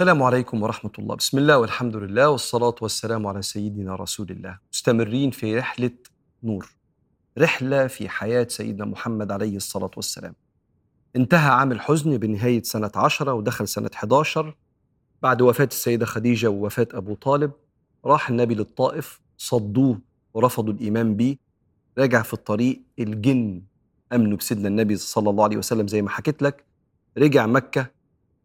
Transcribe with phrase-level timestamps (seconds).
[0.00, 1.14] السلام عليكم ورحمة الله.
[1.16, 4.58] بسم الله والحمد لله والصلاة والسلام على سيدنا رسول الله.
[4.72, 5.90] مستمرين في رحلة
[6.42, 6.74] نور.
[7.38, 10.34] رحلة في حياة سيدنا محمد عليه الصلاة والسلام.
[11.16, 14.56] انتهى عام الحزن بنهاية سنة عشرة ودخل سنة 11
[15.22, 17.52] بعد وفاة السيدة خديجة ووفاة أبو طالب
[18.04, 20.00] راح النبي للطائف صدوه
[20.34, 21.36] ورفضوا الإيمان به
[21.98, 23.62] رجع في الطريق الجن
[24.12, 26.64] أمنوا بسيدنا النبي صلى الله عليه وسلم زي ما حكيت لك.
[27.18, 27.99] رجع مكة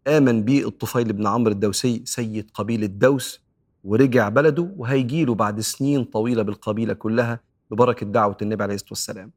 [0.07, 3.39] آمن بيه الطفيل بن عمرو الدوسي سيد قبيلة دوس
[3.83, 7.39] ورجع بلده وهيجيله بعد سنين طويلة بالقبيلة كلها
[7.71, 9.31] ببركة دعوة النبي عليه الصلاة والسلام.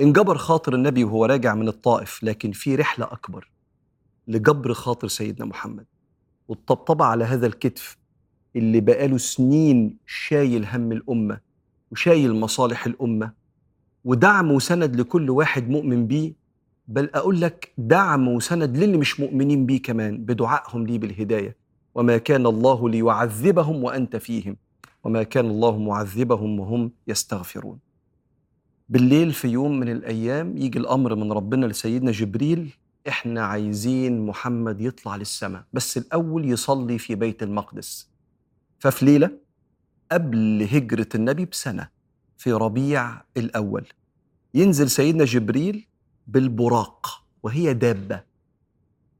[0.00, 3.50] انجبر خاطر النبي وهو راجع من الطائف لكن في رحلة أكبر
[4.28, 5.86] لجبر خاطر سيدنا محمد.
[6.48, 7.96] والطبطبة على هذا الكتف
[8.56, 11.40] اللي بقاله سنين شايل هم الأمة
[11.90, 13.32] وشايل مصالح الأمة
[14.04, 16.39] ودعم وسند لكل واحد مؤمن بيه
[16.90, 21.56] بل أقول لك دعم وسند للي مش مؤمنين بيه كمان بدعائهم ليه بالهداية.
[21.94, 24.56] وما كان الله ليعذبهم وأنت فيهم.
[25.04, 27.78] وما كان الله معذبهم وهم يستغفرون.
[28.88, 32.74] بالليل في يوم من الأيام يجي الأمر من ربنا لسيدنا جبريل.
[33.08, 35.64] إحنا عايزين محمد يطلع للسماء.
[35.72, 38.10] بس الأول يصلي في بيت المقدس.
[38.78, 39.30] ففي ليلة
[40.12, 41.88] قبل هجرة النبي بسنة
[42.36, 43.86] في ربيع الأول.
[44.54, 45.86] ينزل سيدنا جبريل
[46.26, 48.22] بالبراق وهي دابة.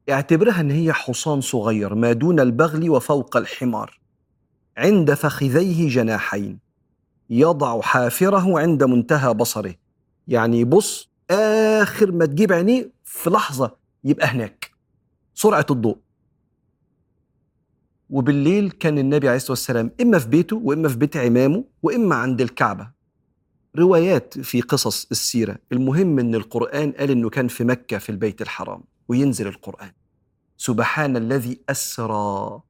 [0.09, 3.99] اعتبرها إن هي حصان صغير ما دون البغل وفوق الحمار.
[4.77, 6.59] عند فخذيه جناحين.
[7.29, 9.75] يضع حافره عند منتهى بصره.
[10.27, 14.71] يعني يبص آخر ما تجيب عينيه في لحظة يبقى هناك.
[15.33, 15.97] سرعة الضوء.
[18.09, 22.41] وبالليل كان النبي عليه الصلاة والسلام إما في بيته وإما في بيت عمامه وإما عند
[22.41, 22.91] الكعبة.
[23.75, 25.57] روايات في قصص السيرة.
[25.71, 29.91] المهم إن القرآن قال إنه كان في مكة في البيت الحرام وينزل القرآن.
[30.57, 32.61] سبحان الذي أسرى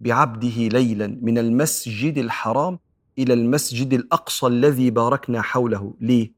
[0.00, 2.78] بعبده ليلا من المسجد الحرام
[3.18, 5.94] إلى المسجد الأقصى الذي باركنا حوله.
[6.00, 6.32] ليه؟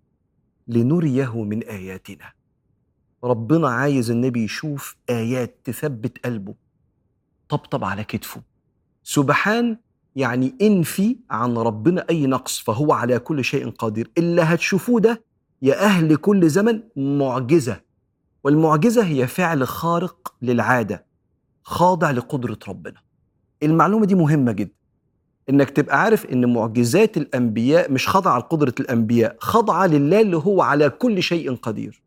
[0.69, 2.32] لنريه من آياتنا.
[3.25, 6.55] ربنا عايز النبي يشوف آيات تثبت قلبه.
[7.49, 8.43] طبطب على كتفه.
[9.03, 9.78] سبحان
[10.16, 14.10] يعني انفي عن ربنا أي نقص فهو على كل شيء قدير.
[14.19, 15.22] اللي هتشوفوه ده
[15.62, 17.81] يا أهل كل زمن معجزة
[18.44, 21.06] والمعجزة هي فعل خارق للعادة
[21.62, 22.97] خاضع لقدرة ربنا.
[23.62, 24.72] المعلومة دي مهمة جدا.
[25.50, 30.91] إنك تبقى عارف إن معجزات الأنبياء مش خاضعة لقدره الأنبياء خاضعة لله اللي هو على
[30.91, 32.03] كل شيء قدير.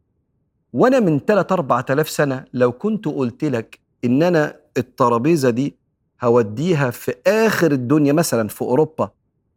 [0.74, 5.76] وأنا من 3 4000 سنة لو كنت قلت لك إن أنا الترابيزة دي
[6.24, 9.10] هوديها في آخر الدنيا مثلا في أوروبا.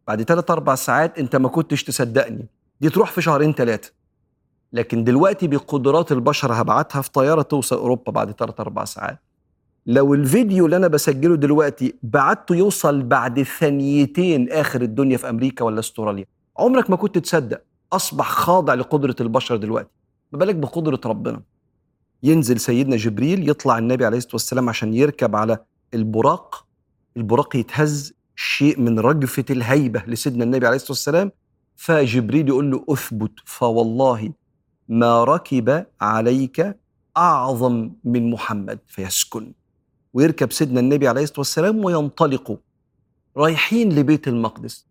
[0.07, 2.47] بعد 3 4 ساعات أنت ما كنتش تصدقني.
[2.81, 3.91] دي تروح في شهرين ثلاثة
[4.73, 9.19] لكن دلوقتي بقدرات البشر هبعتها في طيارة توصل أوروبا بعد 3 4 ساعات.
[9.85, 15.79] لو الفيديو اللي أنا بسجله دلوقتي بعته يوصل بعد ثانيتين آخر الدنيا في أمريكا ولا
[15.79, 16.25] أستراليا
[16.57, 17.61] عمرك ما كنت تصدق.
[17.93, 19.89] أصبح خاضع لقدرة البشر دلوقتي.
[20.31, 21.41] ما بالك بقدرة ربنا؟
[22.23, 25.57] ينزل سيدنا جبريل يطلع النبي عليه الصلاة والسلام عشان يركب على
[25.93, 26.65] البراق
[27.17, 31.31] البراق يتهز شيء من رجفة الهيبة لسيدنا النبي عليه الصلاة والسلام
[31.75, 34.33] فجبريل يقول له أثبت فوالله
[34.89, 36.77] ما ركب عليك
[37.17, 39.53] أعظم من محمد فيسكن.
[40.13, 42.57] ويركب سيدنا النبي عليه الصلاة والسلام وينطلقوا
[43.37, 44.87] رايحين لبيت المقدس.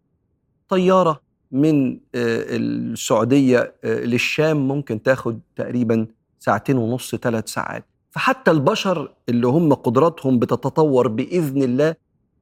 [0.68, 1.20] طيارة
[1.52, 6.06] من السعودية للشام ممكن تاخد تقريبا
[6.38, 7.84] ساعتين ونص ثلاث ساعات.
[8.12, 11.94] فحتى البشر اللي هم قدراتهم بتتطور بإذن الله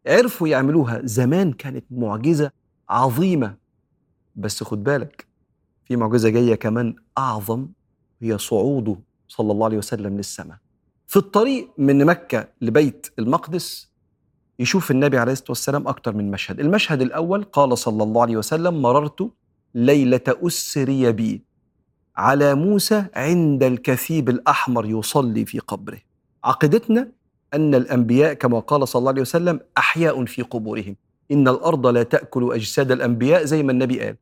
[0.07, 1.01] عرفوا يعملوها.
[1.05, 2.51] زمان كانت معجزة
[2.89, 3.55] عظيمة.
[4.37, 5.27] بس خد بالك
[5.85, 7.69] في معجزة جاية كمان أعظم
[8.23, 8.97] هي صعوده
[9.29, 10.57] صلى الله عليه وسلم للسماء.
[11.07, 13.91] في الطريق من مكة لبيت المقدس
[14.59, 16.61] يشوف النبي عليه الصلاة والسلام أكتر من مشهد.
[16.61, 19.31] المشهد الأول قال صلى الله عليه وسلم مررت
[19.75, 21.43] ليلة أسري بي.
[22.21, 25.99] على موسى عند الكثيب الأحمر يصلي في قبره.
[26.45, 27.09] عقيدتنا
[27.55, 30.97] أن الأنبياء كما قال صلى الله عليه وسلم أحياء في قبورهم.
[31.33, 34.17] إن الأرض لا تأكل أجساد الأنبياء زي ما النبي قال.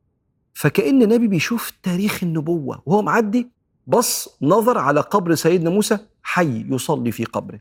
[0.53, 3.49] فكأن النبي بيشوف تاريخ النبوة وهو معدي
[3.87, 7.59] بص نظر على قبر سيدنا موسى حي يصلي في قبره.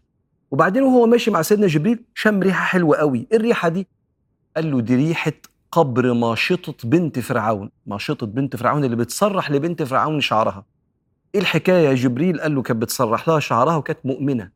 [0.51, 3.27] وبعدين وهو ماشي مع سيدنا جبريل شم ريحة حلوة قوي.
[3.33, 3.87] إيه الريحة دي
[4.57, 5.33] قال له دي ريحة
[5.73, 7.71] قبر ماشطة بنت فرعون.
[7.87, 10.65] ماشطة بنت فرعون اللي بتسرح لبنت فرعون شعرها.
[11.35, 14.51] إيه الحكاية؟ جبريل قال له كانت بتسرح لها شعرها وكانت مؤمنة.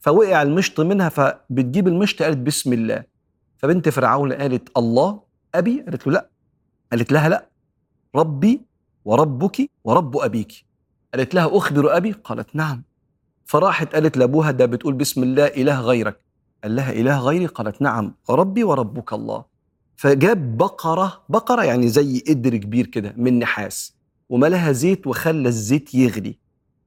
[0.00, 3.04] فوقع المشط منها فبتجيب المشط قالت بسم الله.
[3.56, 5.20] فبنت فرعون قالت الله؟
[5.54, 6.30] أبي؟ قالت له لا.
[6.92, 7.48] قالت لها لا.
[8.14, 8.60] ربي
[9.04, 10.52] وربك ورب أبيك.
[11.14, 12.82] قالت لها أخبر أبي؟ قالت نعم.
[13.44, 16.24] فراحت قالت لأبوها ده بتقول بسم الله إله غيرك.
[16.62, 18.14] قال لها إله غيري؟ قالت نعم.
[18.30, 19.53] ربي وربك الله.
[19.96, 23.94] فجاب بقرة بقرة يعني زي قدر كبير كده من نحاس
[24.28, 26.38] وملاها زيت وخلى الزيت يغلي.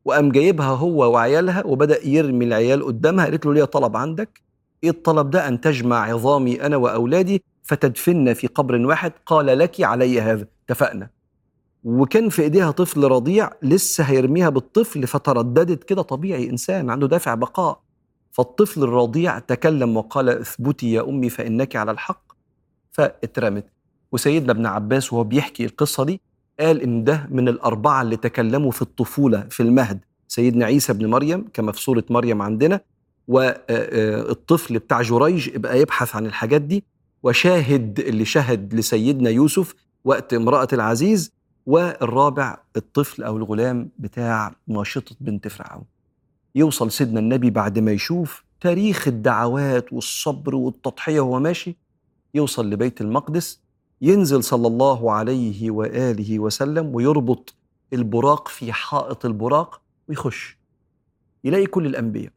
[0.05, 4.41] وقام جايبها هو وعيالها وبدأ يرمي العيال قدامها قالت له ليه طلب عندك؟
[4.83, 10.21] إيه الطلب ده؟ أن تجمع عظامي أنا وأولادي فتدفن في قبر واحد؟ قال لك علي
[10.21, 10.47] هذا.
[10.65, 11.09] اتفقنا.
[11.83, 17.79] وكان في إيديها طفل رضيع لسه هيرميها بالطفل فترددت كده طبيعي إنسان عنده دافع بقاء.
[18.31, 22.26] فالطفل الرضيع تكلم وقال اثبتي يا أمي فإنك على الحق.
[22.97, 23.65] فاترمت.
[24.11, 26.21] وسيدنا ابن عباس وهو بيحكي القصة دي
[26.59, 29.99] قال إن ده من الأربعة اللي تكلموا في الطفولة في المهد.
[30.27, 32.81] سيدنا عيسى ابن مريم كما في سورة مريم عندنا
[33.27, 36.83] والطفل بتاع جريج يبقى يبحث عن الحاجات دي
[37.23, 41.31] وشاهد اللي شهد لسيدنا يوسف وقت امرأة العزيز
[41.65, 45.83] والرابع الطفل أو الغلام بتاع ماشطة بنت فرعون.
[46.55, 51.75] يوصل سيدنا النبي بعد ما يشوف تاريخ الدعوات والصبر والتضحية وهو ماشي
[52.37, 53.61] يوصل لبيت المقدس
[54.01, 57.55] ينزل صلى الله عليه وآله وسلم ويربط
[57.93, 60.57] البراق في حائط البراق ويخش
[61.43, 62.31] يلاقي كل الأنبياء.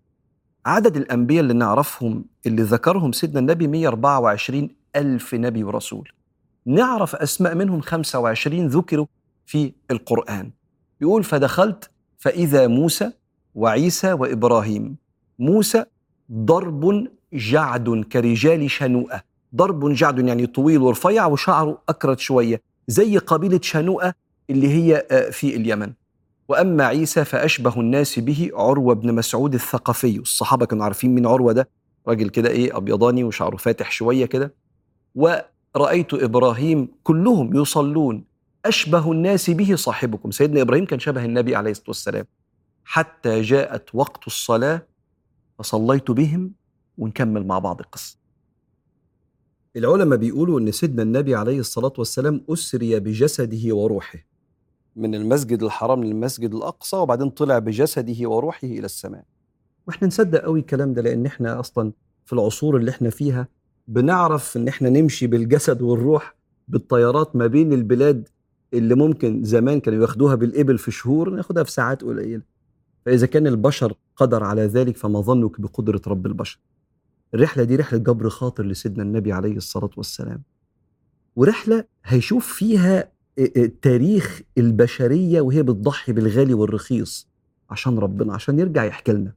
[0.67, 6.09] عدد الأنبياء اللي نعرفهم اللي ذكرهم سيدنا النبي 124 ألف نبي ورسول.
[6.67, 9.07] نعرف أسماء منهم 25 ذكروا
[9.47, 10.51] في القرآن.
[11.01, 13.13] يقول فدخلت فإذا موسى
[13.55, 14.97] وعيسى وإبراهيم.
[15.39, 15.85] موسى
[16.33, 19.23] ضرب جعد كرجال شنوءة.
[19.57, 24.15] ضرب جعد يعني طويل ورفيع وشعره أكرت شوية زي قبيلة شنوءة
[24.51, 25.93] اللي هي آه، في اليمن.
[26.49, 30.17] وأما عيسى فأشبه الناس به عروة بن مسعود الثقفي.
[30.19, 31.69] الصحابة كانوا عارفين مين عروة ده؟
[32.09, 34.55] راجل كده إيه أبيضاني وشعره فاتح شوية كده.
[35.15, 38.25] ورأيت إبراهيم كلهم يصلون.
[38.65, 40.31] أشبه الناس به صاحبكم.
[40.31, 42.25] سيدنا إبراهيم كان شبه النبي عليه الصلاة والسلام.
[42.85, 44.83] حتى جاءت وقت الصلاة
[45.59, 46.53] فصليت بهم
[46.99, 48.20] ونكمل مع بعض القصة.
[49.77, 54.19] العلماء بيقولوا إن سيدنا النبي عليه الصلاة والسلام أسري بجسده وروحه.
[54.97, 59.25] من المسجد الحرام للمسجد الأقصى وبعدين طلع بجسده وروحه إلى السماء.
[59.87, 61.93] وإحنا نصدق قوي الكلام ده لأن إحنا أصلا
[62.25, 63.49] في العصور اللي إحنا فيها
[63.89, 66.35] بنعرف إن إحنا نمشي بالجسد والروح
[66.69, 68.29] بالطيارات ما بين البلاد
[68.75, 72.43] اللي ممكن زمان كانوا ياخدوها بالإبل في شهور ناخدها في ساعات قليلة.
[73.07, 76.59] فإذا كان البشر قدر على ذلك فما ظنك بقدرة رب البشر.
[77.35, 80.43] الرحلة دي رحلة جبر خاطر لسيدنا النبي عليه الصلاة والسلام.
[81.37, 83.13] ورحلة هيشوف فيها
[83.83, 87.29] تاريخ البشرية وهي بتضحي بالغالي والرخيص
[87.71, 89.33] عشان ربنا عشان يرجع يحكي لنا.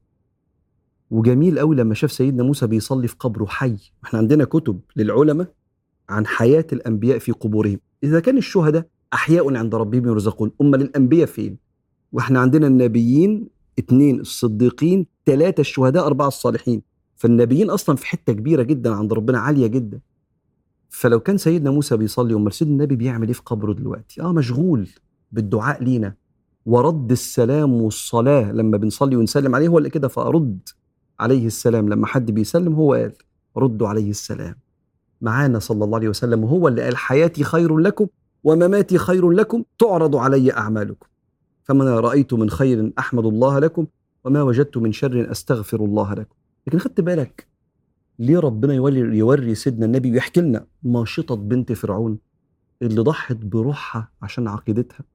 [1.11, 3.77] وجميل قوي لما شاف سيدنا موسى بيصلي في قبره حي.
[4.03, 5.53] إحنا عندنا كتب للعلماء
[6.09, 7.79] عن حياة الأنبياء في قبورهم.
[8.03, 10.51] إذا كان الشهداء أحياء عند ربهم يرزقون.
[10.61, 11.57] أمال الأنبياء فين؟
[12.11, 13.47] وإحنا عندنا النبيين
[13.79, 16.81] اثنين الصديقين ثلاثة الشهداء أربعة الصالحين.
[17.23, 19.99] فالنبيين أصلا في حتة كبيرة جدا عند ربنا عالية جدا.
[20.89, 24.89] فلو كان سيدنا موسى بيصلي امال سيدنا النبي بيعمل إيه في قبره دلوقتي؟ آه مشغول
[25.31, 26.15] بالدعاء لينا
[26.65, 30.69] ورد السلام والصلاة لما بنصلي ونسلم عليه هو اللي كده فأرد
[31.19, 31.89] عليه السلام.
[31.89, 33.13] لما حد بيسلم هو قال
[33.57, 34.55] ردوا عليه السلام.
[35.21, 38.07] معانا صلى الله عليه وسلم وهو اللي قال حياتي خير لكم
[38.43, 41.07] ومماتي خير لكم تعرض علي أعمالكم.
[41.63, 43.87] فما رأيت من خير أحمد الله لكم
[44.23, 46.35] وما وجدت من شر أستغفر الله لكم.
[46.67, 47.47] لكن خدت بالك
[48.19, 52.17] ليه ربنا يوري, يوري سيدنا النبي ويحكي لنا ماشطة بنت فرعون
[52.81, 55.05] اللي ضحت بروحها عشان عقيدتها؟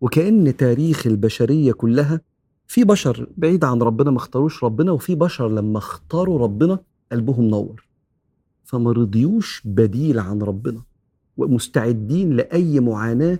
[0.00, 2.20] وكأن تاريخ البشرية كلها
[2.66, 6.78] في بشر بعيد عن ربنا ما اختاروش ربنا وفي بشر لما اختاروا ربنا
[7.12, 7.86] قلبهم نور.
[8.64, 10.82] فما رضيوش بديل عن ربنا
[11.36, 13.38] ومستعدين لأي معاناة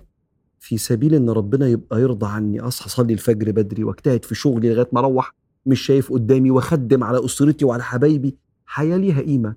[0.59, 4.87] في سبيل إن ربنا يبقى يرضى عني أصحى أصلي الفجر بدري وأجتهد في شغلي لغاية
[4.93, 5.35] ما أروح.
[5.65, 9.55] مش شايف قدامي واخدم على أسرتي وعلى حبايبي حياة ليها قيمة.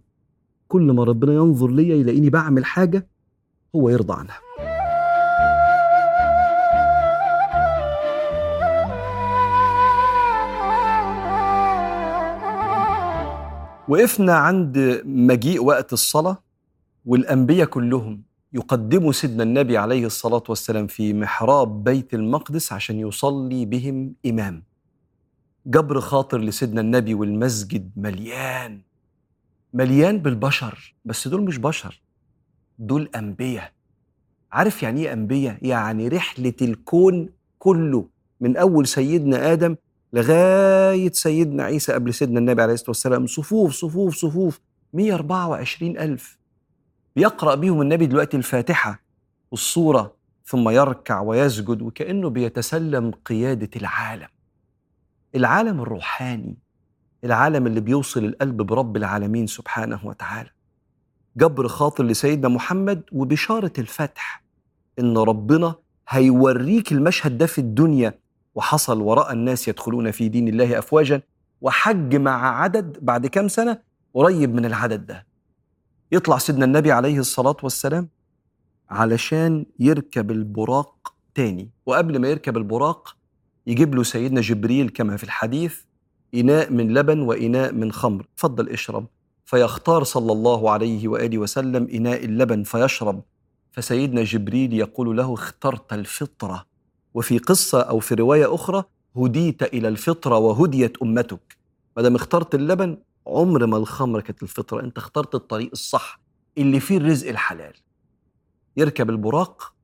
[0.69, 3.07] كل ما ربنا ينظر ليا يلاقيني بعمل حاجة
[3.77, 4.39] هو يرضى عنها.
[13.89, 16.43] وقفنا عند مجيء وقت الصلاة
[17.07, 18.23] والأنبياء كلهم
[18.53, 24.68] يقدموا سيدنا النبي عليه الصلاة والسلام في محراب بيت المقدس عشان يصلي بهم إمام.
[25.69, 28.81] جبر خاطر لسيدنا النبي والمسجد مليان
[29.75, 32.01] مليان بالبشر بس دول مش بشر
[32.79, 33.73] دول أنبياء.
[34.53, 38.09] عارف يعني إيه أنبياء؟ يعني رحلة الكون كله
[38.41, 39.77] من أول سيدنا آدم
[40.13, 43.27] لغاية سيدنا عيسى قبل سيدنا النبي عليه الصلاة والسلام.
[43.27, 44.61] صفوف صفوف صفوف
[44.93, 46.39] 124 ألف.
[47.17, 49.03] بيقرأ بيهم النبي دلوقتي الفاتحة
[49.51, 54.29] والصورة ثم يركع ويسجد وكأنه بيتسلم قيادة العالم.
[55.35, 56.57] العالم الروحاني
[57.25, 60.51] العالم اللي بيوصل القلب برب العالمين سبحانه وتعالى.
[61.37, 64.45] جبر خاطر لسيدنا محمد وبشارة الفتح
[64.99, 65.75] إن ربنا
[66.09, 68.19] هيوريك المشهد ده في الدنيا
[68.55, 71.23] وحصل وراء الناس يدخلون في دين الله أفواجا
[71.61, 73.79] وحج مع عدد بعد كام سنة
[74.15, 75.27] قريب من العدد ده.
[76.13, 78.09] يطلع سيدنا النبي عليه الصلاة والسلام
[78.91, 81.71] علشان يركب البراق تاني.
[81.87, 83.17] وقبل ما يركب البراق
[83.69, 85.81] يجيب له سيدنا جبريل كما في الحديث
[86.35, 88.27] إناء من لبن وإناء من خمر.
[88.37, 89.07] فضل اشرب.
[89.45, 93.23] فيختار صلى الله عليه وآله وسلم إناء اللبن فيشرب.
[93.73, 96.67] فسيدنا جبريل يقول له اخترت الفطرة.
[97.15, 98.85] وفي قصة أو في رواية أخرى
[99.17, 101.57] هديت إلى الفطرة وهديت أمتك.
[101.97, 104.81] ما دام اخترت اللبن عمر ما الخمر كانت الفطرة.
[104.81, 106.21] أنت اخترت الطريق الصح
[106.59, 107.75] اللي فيه الرزق الحلال.
[108.77, 109.75] يركب البراق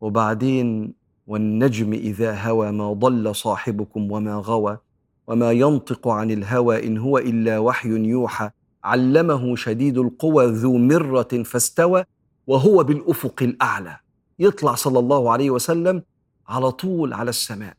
[0.00, 0.94] وبعدين
[1.26, 4.78] والنجم إذا هوى ما ضل صاحبكم وما غوى
[5.26, 8.50] وما ينطق عن الهوى إن هو إلا وحي يوحى
[8.84, 12.04] علمه شديد القوى ذو مرة فاستوى
[12.46, 13.96] وهو بالأفق الأعلى.
[14.38, 16.02] يطلع صلى الله عليه وسلم
[16.48, 17.74] على طول على السماء.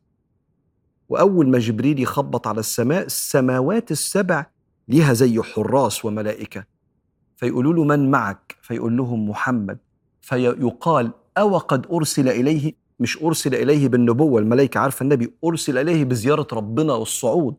[1.09, 4.45] وأول ما جبريل يخبط على السماء السماوات السبع
[4.87, 6.63] ليها زي حراس وملائكة.
[7.35, 9.77] فيقولوا له من معك؟ فيقول لهم محمد.
[10.21, 16.47] فيقال أو قد أرسل إليه مش أرسل إليه بالنبوة الملائكة عارفة النبي أرسل إليه بزيارة
[16.53, 17.55] ربنا والصعود.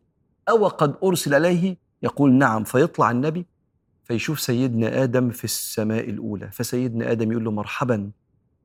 [0.49, 3.45] أو قد أرسل إليه يقول نعم فيطلع النبي
[4.03, 6.51] فيشوف سيدنا آدم في السماء الأولى.
[6.51, 8.11] فسيدنا آدم يقول له مرحبا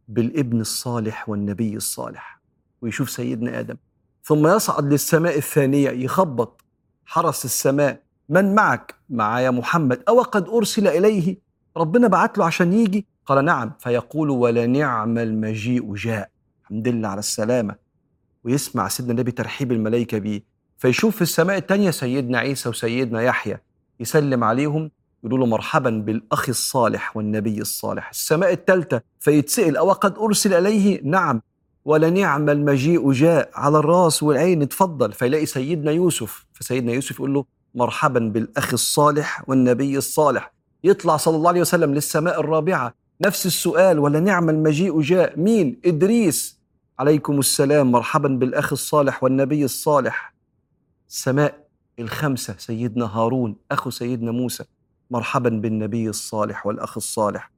[0.08, 2.40] بالابن الصالح والنبي الصالح.
[2.82, 3.76] ويشوف سيدنا آدم.
[4.24, 6.60] ثم يصعد للسماء الثانية يخبط
[7.04, 8.02] حرس السماء.
[8.28, 10.02] من معك؟ معايا محمد.
[10.08, 11.36] أو قد أرسل إليه
[11.76, 13.72] ربنا بعت له عشان يجي؟ قال نعم.
[13.78, 16.31] فيقول ولنعم المجيء جاء.
[16.72, 17.74] الحمد على السلامة
[18.44, 20.42] ويسمع سيدنا النبي ترحيب الملائكة بيه
[20.78, 23.58] فيشوف في السماء الثانية سيدنا عيسى وسيدنا يحيى
[24.00, 24.90] يسلم عليهم
[25.24, 28.08] يقولوا له مرحبا بالأخ الصالح والنبي الصالح.
[28.10, 31.42] السماء الثالثة فيتسأل أو قد أرسل إليه؟ نعم.
[31.84, 35.12] ولنعم المجيء جاء على الراس والعين اتفضل.
[35.12, 40.52] فيلاقي سيدنا يوسف فسيدنا يوسف يقول له مرحبا بالأخ الصالح والنبي الصالح.
[40.84, 46.61] يطلع صلى الله عليه وسلم للسماء الرابعة نفس السؤال ولنعم المجيء جاء؟ مين؟ إدريس.
[46.98, 50.34] عليكم السلام مرحبا بالأخ الصالح والنبي الصالح.
[51.08, 51.66] السماء
[51.98, 54.64] الخمسة سيدنا هارون أخو سيدنا موسى.
[55.10, 57.50] مرحبا بالنبي الصالح والأخ الصالح.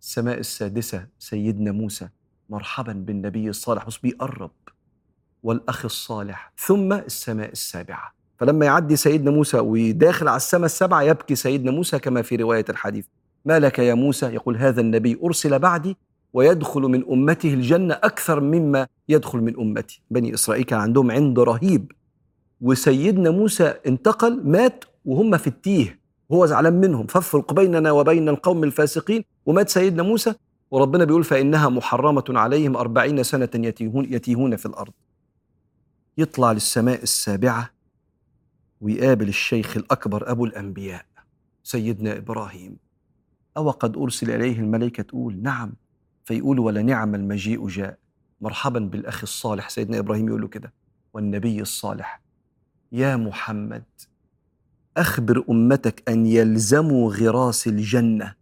[0.00, 2.08] السماء السادسة سيدنا موسى.
[2.48, 3.86] مرحبا بالنبي الصالح.
[3.86, 4.50] بص بيقرب.
[5.42, 6.52] والأخ الصالح.
[6.58, 8.14] ثم السماء السابعة.
[8.38, 13.06] فلما يعدي سيدنا موسى ويداخل على السماء السبعة يبكي سيدنا موسى كما في رواية الحديث.
[13.44, 15.96] ما لك يا موسى؟ يقول هذا النبي أرسل بعدي
[16.32, 20.02] ويدخل من أمته الجنة أكثر مما يدخل من أمتي.
[20.10, 21.92] بني إسرائيل كان عندهم عند رهيب.
[22.60, 25.98] وسيدنا موسى انتقل مات وهم في التيه.
[26.28, 27.06] وهو زعلان منهم.
[27.06, 29.24] فافرق بيننا وبين القوم الفاسقين.
[29.46, 30.34] ومات سيدنا موسى.
[30.70, 34.92] وربنا بيقول فإنها محرمة عليهم أربعين سنة يتيهون, يتيهون في الأرض.
[36.18, 37.70] يطلع للسماء السابعة
[38.80, 41.04] ويقابل الشيخ الأكبر أبو الأنبياء
[41.62, 42.76] سيدنا إبراهيم.
[43.56, 45.72] أو قد أرسل إليه الملائكة تقول نعم.
[46.28, 47.98] فيقول ولنعم المجيء جاء.
[48.40, 50.72] مرحبا بالأخ الصالح سيدنا إبراهيم يقول له كده
[51.14, 52.20] والنبي الصالح
[52.92, 53.82] يا محمد
[54.96, 58.34] أخبر أمتك أن يلزموا غراس الجنة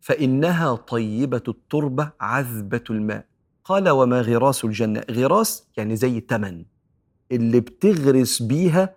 [0.00, 3.24] فإنها طيبة التربة عذبة الماء.
[3.64, 6.64] قال وما غراس الجنة؟ غراس يعني زي تمن.
[7.32, 8.94] اللي بتغرس بيها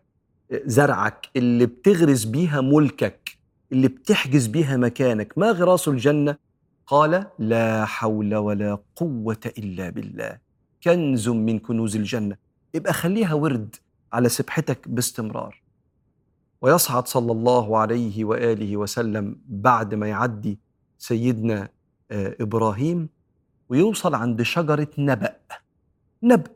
[0.65, 3.37] زرعك اللي بتغرس بيها ملكك
[3.71, 5.37] اللي بتحجز بيها مكانك.
[5.37, 6.50] ما غراس الجنة؟
[6.91, 10.37] قال لا حول ولا قوة إلا بالله.
[10.83, 12.35] كنز من كنوز الجنة.
[12.73, 13.75] يبقى خليها ورد
[14.13, 15.61] على سبحتك باستمرار.
[16.61, 20.59] ويصعد صلى الله عليه وآله وسلم بعد ما يعدي
[20.97, 21.69] سيدنا
[22.11, 23.09] آه، إبراهيم
[23.69, 25.35] ويوصل عند شجرة نبأ.
[26.23, 26.51] نبأ.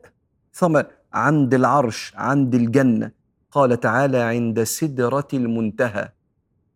[0.52, 3.10] ثم عند العرش عند الجنة.
[3.50, 6.08] قال تعالى عند سدرة المنتهى.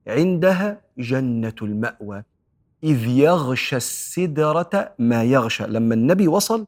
[0.07, 2.23] عندها جنة المأوى.
[2.85, 5.67] إذ يغشى السدرة ما يغشى.
[5.67, 6.67] لما النبي وصل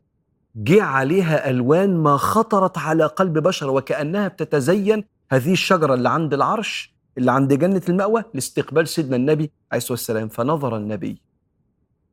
[0.57, 6.95] جه عليها ألوان ما خطرت على قلب بشر وكأنها بتتزين هذه الشجرة اللي عند العرش
[7.19, 10.29] اللي عند جنة المأوى لاستقبال سيدنا النبي عليه الصلاة والسلام.
[10.29, 11.23] فنظر النبي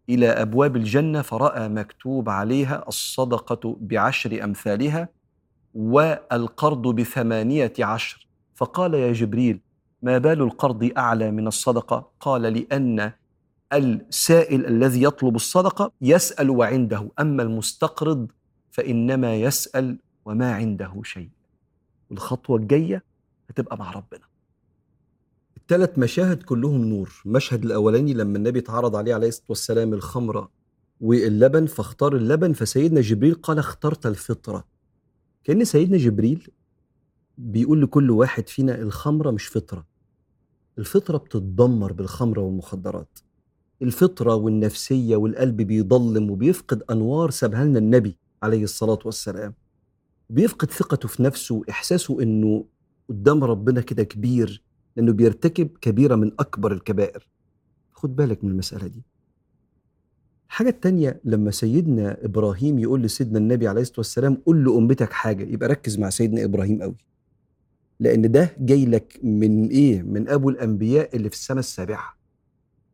[0.09, 5.09] إلى أبواب الجنة فرأى مكتوب عليها الصدقة بعشر أمثالها
[5.75, 8.27] والقرض بثمانية عشر.
[8.55, 9.59] فقال يا جبريل
[10.01, 13.11] ما بال القرض أعلى من الصدقة؟ قال لأن
[13.73, 18.27] السائل الذي يطلب الصدقة يسأل وعنده أما المستقرض
[18.71, 21.29] فإنما يسأل وما عنده شيء.
[22.11, 23.03] الخطوة الجاية
[23.49, 24.21] هتبقى مع ربنا.
[25.67, 27.21] ثلاث مشاهد كلهم نور.
[27.25, 30.51] المشهد الأولاني لما النبي اتعرض عليه عليه الصلاة والسلام الخمرة
[31.01, 34.65] واللبن فاختار اللبن فسيدنا جبريل قال اخترت الفطرة.
[35.43, 36.47] كأن سيدنا جبريل
[37.37, 39.85] بيقول لكل واحد فينا الخمرة مش فطرة.
[40.77, 43.19] الفطرة بتتدمر بالخمرة والمخدرات.
[43.81, 49.53] الفطرة والنفسية والقلب بيضلم وبيفقد أنوار سابها لنا النبي عليه الصلاة والسلام.
[50.29, 52.65] بيفقد ثقته في نفسه وإحساسه إنه
[53.09, 54.63] قدام ربنا كده كبير
[54.97, 57.29] لأنه بيرتكب كبيرة من أكبر الكبائر.
[57.93, 59.03] خد بالك من المسألة دي.
[60.49, 65.69] الحاجة التانية لما سيدنا إبراهيم يقول لسيدنا النبي عليه الصلاة والسلام قول لأمتك حاجة يبقى
[65.69, 66.95] ركز مع سيدنا إبراهيم قوي.
[67.99, 72.18] لأن ده جاي لك من إيه؟ من أبو الأنبياء اللي في السماء السابعة.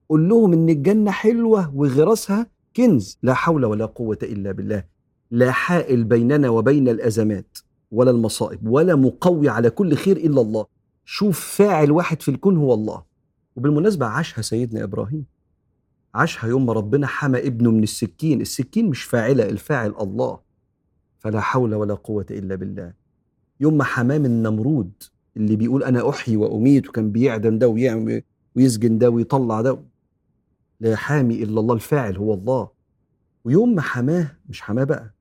[0.10, 3.18] قول لهم إن الجنة حلوة وغراسها كنز.
[3.24, 4.84] لا حول ولا قوة إلا بالله.
[5.32, 7.58] لا حائل بيننا وبين الأزمات
[7.92, 10.66] ولا المصائب ولا مقوي على كل خير إلا الله.
[11.06, 13.04] شوف فاعل واحد في الكون هو الله.
[13.56, 15.26] وبالمناسبة عاشها سيدنا إبراهيم.
[16.16, 18.42] عاشها يوم ما ربنا حمى ابنه من السكين.
[18.42, 20.40] السكين مش فاعلة الفاعل الله.
[21.20, 22.94] فلا حول ولا قوة إلا بالله.
[23.60, 24.46] يوم ما حماه من
[25.38, 28.22] اللي بيقول أنا أحيي وأميت وكان بيعدم ده ويعمل
[28.56, 29.80] ويسجن ده ويطلع ده.
[30.80, 32.70] لا حامي إلا الله الفاعل هو الله.
[33.46, 35.14] ويوم ما حماه مش حماه بقى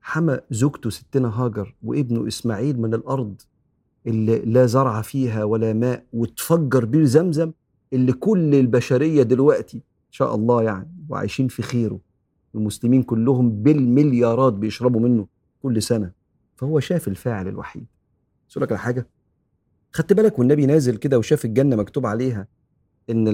[0.00, 3.40] حمى زوجته ستنا هاجر وابنه إسماعيل من الأرض
[4.06, 7.52] اللي لا زرع فيها ولا ماء وتفجر بيه زمزم
[7.92, 12.00] اللي كل البشرية دلوقتي إن شاء الله يعني وعايشين في خيره.
[12.54, 15.26] المسلمين كلهم بالمليارات بيشربوا منه
[15.62, 16.12] كل سنة.
[16.56, 17.86] فهو شاف الفاعل الوحيد.
[18.48, 19.06] بس لك على حاجة
[19.92, 22.48] خدت بالك والنبي نازل كده وشاف الجنة مكتوب عليها
[23.10, 23.24] إن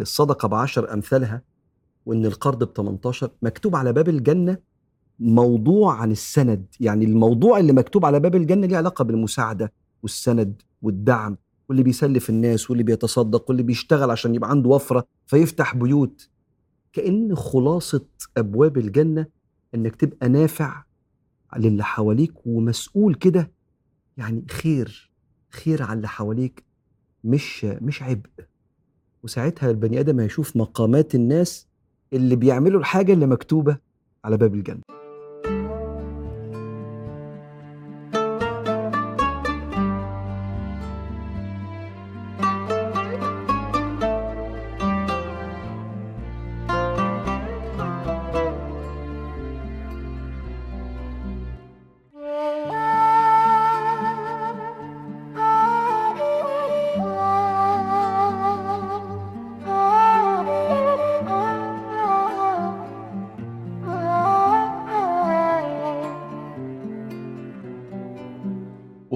[0.00, 1.42] الصدقة بعشر أمثالها
[2.06, 4.58] وإن القرض ب 18 مكتوب على باب الجنة
[5.18, 6.66] موضوع عن السند.
[6.80, 11.36] يعني الموضوع اللي مكتوب على باب الجنة ليه علاقة بالمساعدة والسند والدعم
[11.68, 16.28] واللي بيسلف الناس واللي بيتصدق واللي بيشتغل عشان يبقى عنده وفرة فيفتح بيوت.
[16.92, 18.04] كأن خلاصة
[18.36, 19.26] أبواب الجنة
[19.74, 20.82] إنك تبقى نافع
[21.56, 23.50] للي حواليك ومسؤول كده.
[24.16, 25.12] يعني خير
[25.50, 26.64] خير على اللي حواليك.
[27.24, 28.28] مش مش عبء.
[29.22, 31.66] وساعتها البني آدم هيشوف مقامات الناس
[32.12, 33.76] اللي بيعملوا الحاجة اللي مكتوبة
[34.24, 34.82] على باب الجنة.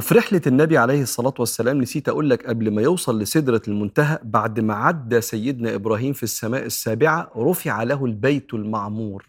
[0.09, 4.61] وفي رحلة النبي عليه الصلاة والسلام نسيت أقول لك قبل ما يوصل لسدرة المنتهى بعد
[4.61, 9.29] ما عدى سيدنا إبراهيم في السماء السابعة رفع له البيت المعمور.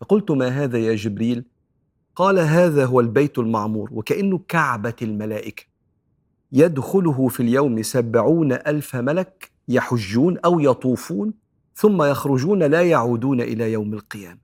[0.00, 1.44] فقلت ما هذا يا جبريل؟
[2.14, 5.64] قال هذا هو البيت المعمور وكأنه كعبة الملائكة.
[6.52, 11.32] يدخله في اليوم سبعون ألف ملك يحجون أو يطوفون
[11.74, 14.40] ثم يخرجون لا يعودون إلى يوم القيامة.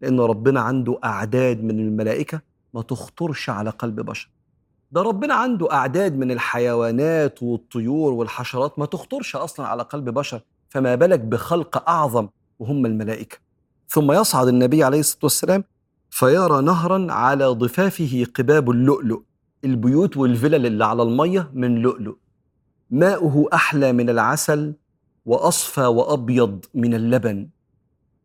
[0.00, 2.40] لأن ربنا عنده أعداد من الملائكة
[2.74, 4.35] ما تخطرش على قلب بشر.
[4.92, 10.94] ده ربنا عنده أعداد من الحيوانات والطيور والحشرات ما تخطرش أصلا على قلب بشر فما
[10.94, 13.38] بالك بخلق أعظم وهم الملائكة.
[13.88, 15.64] ثم يصعد النبي عليه الصلاة والسلام
[16.10, 19.22] فيرى نهرا على ضفافه قباب اللؤلؤ
[19.64, 22.16] البيوت والفلل اللي على المية من لؤلؤ.
[22.90, 24.74] ماؤه أحلى من العسل
[25.26, 27.48] وأصفى وأبيض من اللبن.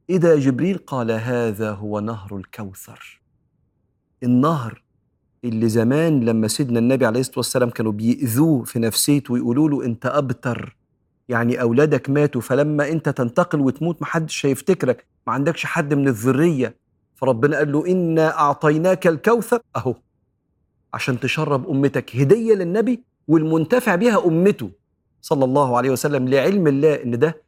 [0.09, 3.21] إذا جبريل قال هذا هو نهر الكوثر.
[4.23, 4.83] النهر
[5.43, 10.05] اللي زمان لما سيدنا النبي عليه الصلاة والسلام كانوا بيأذوه في نفسيته ويقولوا له أنت
[10.05, 10.75] أبتر
[11.29, 16.75] يعني أولادك ماتوا فلما أنت تنتقل وتموت محدش هيفتكرك ما عندكش حد من الذرية.
[17.15, 19.95] فربنا قال له إنا أعطيناك الكوثر أهو
[20.93, 22.15] عشان تشرب أمتك.
[22.15, 24.69] هدية للنبي والمنتفع بها أمته
[25.21, 27.41] صلى الله عليه وسلم لعلم الله إن ده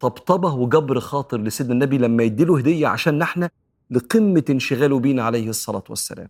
[0.00, 3.50] طبطبة وجبر خاطر لسيدنا النبي لما يديله هدية عشان إحنا
[3.90, 6.28] لقمة انشغاله بينا عليه الصلاة والسلام.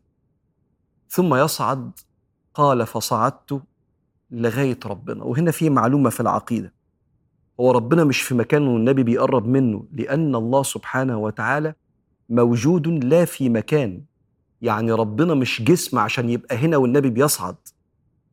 [1.09, 1.91] ثم يصعد
[2.55, 3.63] قال فصعدت
[4.31, 5.25] لغاية ربنا.
[5.25, 6.73] وهنا في معلومة في العقيدة.
[7.61, 11.75] هو ربنا مش في مكان والنبي بيقرب منه لأن الله سبحانه وتعالى
[12.29, 14.03] موجود لا في مكان.
[14.63, 17.57] يعني ربنا مش جسم عشان يبقى هنا والنبي بيصعد.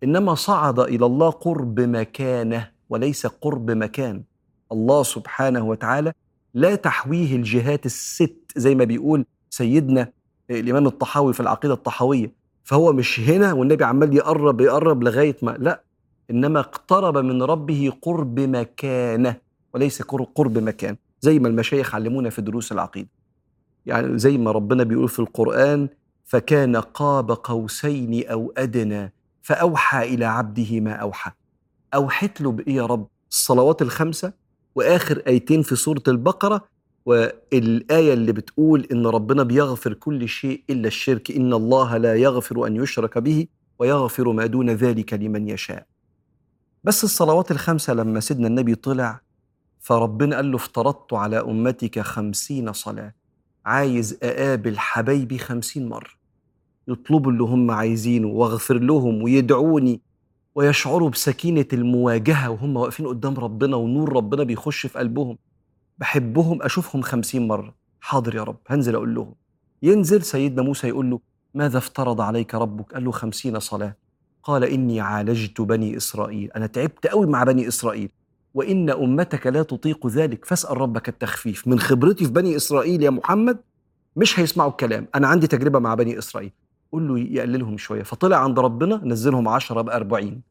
[0.04, 4.24] إنما صعد إلى الله قرب مكانه وليس قرب مكان.
[4.72, 6.14] الله سبحانه وتعالى
[6.54, 10.12] لا تحويه الجهات الست زي ما بيقول سيدنا
[10.50, 12.45] الإمام الطحاوي في العقيدة الطحاوية.
[12.66, 15.84] فهو مش هنا والنبي عمال يقرب يقرب لغاية ما لا
[16.32, 19.36] إنما اقترب من ربه قرب مكانة
[19.74, 23.10] وليس قرب مكان زي ما المشايخ علمونا في دروس العقيدة.
[23.86, 25.90] يعني زي ما ربنا بيقول في القرآن
[26.26, 31.32] فكان قاب قوسين أو أدنى فأوحى إلى عبده ما أوحى.
[31.94, 34.34] أوحت له بإيه يا رب؟ الصلوات الخمسة
[34.76, 36.68] وآخر آيتين في سورة البقرة
[37.06, 42.76] والآية اللي بتقول إن ربنا بيغفر كل شيء إلا الشرك إن الله لا يغفر أن
[42.76, 43.48] يشرك به
[43.80, 45.86] ويغفر ما دون ذلك لمن يشاء.
[46.84, 49.22] بس الصلوات الخمسة لما سيدنا النبي طلع
[49.80, 53.14] فربنا قال له افترضت على أمتك خمسين صلاة.
[53.66, 56.10] عايز أقابل حبايبي خمسين مرة.
[56.88, 60.02] يطلبوا اللي هم عايزينه واغفر لهم ويدعوني.
[60.56, 65.38] ويشعروا بسكينة المواجهة وهم واقفين قدام ربنا ونور ربنا بيخش في قلبهم.
[65.98, 67.76] بحبهم أشوفهم خمسين مرة.
[68.00, 69.34] حاضر يا رب هنزل أقول لهم.
[69.84, 71.20] ينزل سيدنا موسى يقول له
[71.54, 73.96] ماذا افترض عليك ربك؟ قال له خمسين صلاة.
[74.44, 76.52] قال إني عالجت بني إسرائيل.
[76.52, 78.12] أنا تعبت قوي مع بني إسرائيل.
[78.54, 81.68] وإن أمتك لا تطيق ذلك فاسأل ربك التخفيف.
[81.68, 83.58] من خبرتي في بني إسرائيل يا محمد
[84.16, 85.08] مش هيسمعوا الكلام.
[85.16, 86.52] أنا عندي تجربة مع بني إسرائيل.
[86.92, 88.04] قول له يقللهم شوية.
[88.04, 90.42] فطلع عند ربنا نزلهم عشرة بأربعين.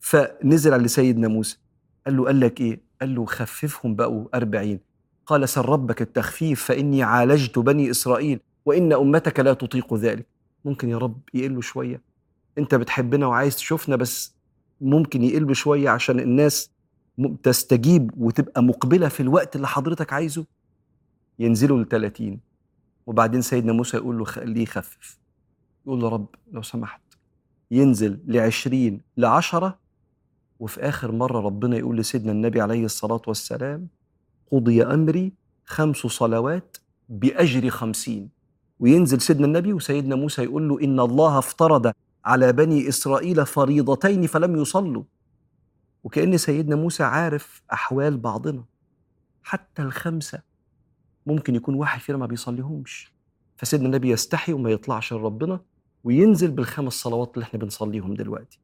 [0.00, 1.58] فنزل على سيدنا موسى.
[2.06, 4.91] قال له قال لك إيه؟ قال له خففهم بقوا أربعين.
[5.26, 10.26] قال سل ربك التخفيف فإني عالجت بني إسرائيل وإن أمتك لا تطيق ذلك.
[10.64, 12.00] ممكن يا رب يقلوا شوية.
[12.58, 14.34] أنت بتحبنا وعايز تشوفنا بس
[14.80, 16.70] ممكن يقلوا شوية عشان الناس
[17.42, 20.44] تستجيب وتبقى مقبلة في الوقت اللي حضرتك عايزه.
[21.38, 22.40] ينزلوا ل 30
[23.06, 25.18] وبعدين سيدنا موسى يقول له خليه يخفف؟
[25.86, 27.00] يقول له رب لو سمحت.
[27.70, 29.78] ينزل ل 20 ل 10
[30.60, 33.88] وفي آخر مرة ربنا يقول لسيدنا النبي عليه الصلاة والسلام
[34.52, 35.32] قضي أمري
[35.64, 36.76] خمس صلوات
[37.08, 38.28] بأجر خمسين.
[38.80, 41.92] وينزل سيدنا النبي وسيدنا موسى يقول له إن الله افترض
[42.24, 45.02] على بني إسرائيل فريضتين فلم يصلوا.
[46.04, 48.64] وكأن سيدنا موسى عارف أحوال بعضنا.
[49.42, 50.42] حتى الخمسة
[51.26, 53.12] ممكن يكون واحد فينا ما بيصليهمش.
[53.56, 55.60] فسيدنا النبي يستحي وما يطلعش لربنا
[56.04, 58.60] وينزل بالخمس صلوات اللي إحنا بنصليهم دلوقتي.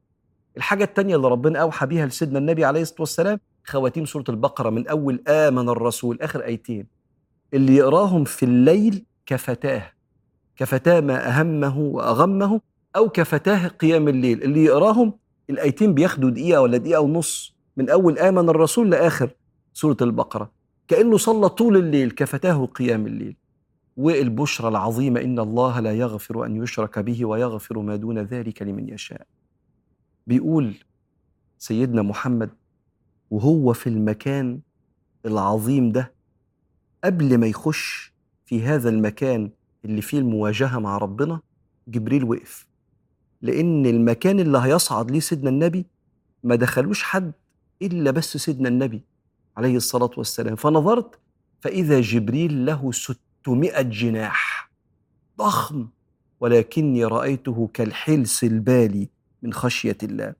[0.57, 4.87] الحاجة التانية اللي ربنا أوحى بيها لسيدنا النبي عليه الصلاة والسلام خواتيم سورة البقرة من
[4.87, 6.87] أول آمن الرسول آخر آيتين.
[7.53, 9.91] اللي يقراهم في الليل كفتاه.
[10.55, 12.61] كفتاه ما أهمه وأغمه
[12.95, 14.43] أو كفتاه قيام الليل.
[14.43, 15.13] اللي يقراهم
[15.49, 17.55] الآيتين بياخدوا دقيقة ولا دقيقة ونص.
[17.77, 19.29] من أول آمن الرسول لآخر
[19.73, 20.51] سورة البقرة.
[20.87, 23.35] كأنه صلى طول الليل كفتاه قيام الليل.
[23.97, 29.27] والبشرى العظيمة إن الله لا يغفر أن يشرك به ويغفر ما دون ذلك لمن يشاء.
[30.27, 30.73] بيقول
[31.57, 32.49] سيدنا محمد
[33.31, 34.59] وهو في المكان
[35.25, 36.13] العظيم ده
[37.03, 38.13] قبل ما يخش
[38.45, 39.49] في هذا المكان
[39.85, 41.39] اللي فيه المواجهة مع ربنا
[41.87, 42.67] جبريل وقف.
[43.41, 45.85] لأن المكان اللي هيصعد ليه سيدنا النبي
[46.43, 47.31] ما دخلوش حد
[47.81, 49.01] إلا بس سيدنا النبي
[49.57, 50.55] عليه الصلاة والسلام.
[50.55, 51.19] فنظرت
[51.61, 54.71] فإذا جبريل له ستمائة جناح
[55.37, 55.87] ضخم
[56.39, 59.09] ولكني رأيته كالحلس البالي
[59.43, 60.33] من خشية الله.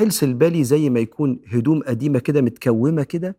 [0.00, 3.36] حلس البالي زي ما يكون هدوم قديمة كده متكومة كده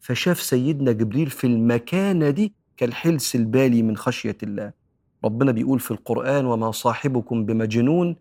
[0.00, 4.72] فشاف سيدنا جبريل في المكانة دي كالحلس البالي من خشية الله.
[5.24, 8.16] ربنا بيقول في القرآن وما صاحبكم بمجنون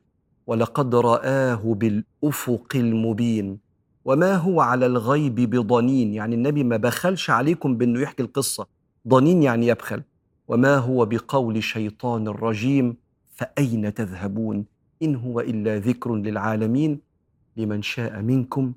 [0.47, 3.57] ولقد رآه بالأفق المبين
[4.05, 6.13] وما هو على الغيب بضنين.
[6.13, 8.67] يعني النبي ما بخلش عليكم بأنه يحكي القصة.
[9.07, 10.03] ضنين يعني يبخل.
[10.47, 12.95] وما هو بقول شيطان رجيم
[13.35, 14.65] فأين تذهبون؟
[15.03, 17.12] إن هو إلا ذكر للعالمين
[17.57, 18.73] لمن شاء منكم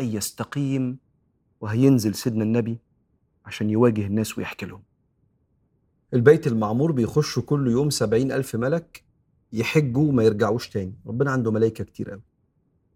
[0.00, 0.98] أن يستقيم
[1.60, 2.78] وهينزل سيدنا النبي
[3.44, 4.82] عشان يواجه الناس ويحكي لهم.
[6.14, 9.04] البيت المعمور بيخشوا كل يوم سبعين ألف ملك
[9.52, 10.94] يحجوا وما يرجعوش تاني.
[11.06, 12.22] ربنا عنده ملائكة كتير قوي.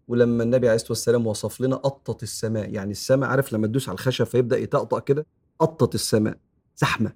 [0.07, 3.95] ولما النبي عليه الصلاة والسلام وصف لنا قطت السماء يعني السماء عارف لما تدوس على
[3.95, 5.25] الخشب فيبدأ يطقطق كده؟
[5.59, 6.37] قطت السماء
[6.77, 7.13] زحمة.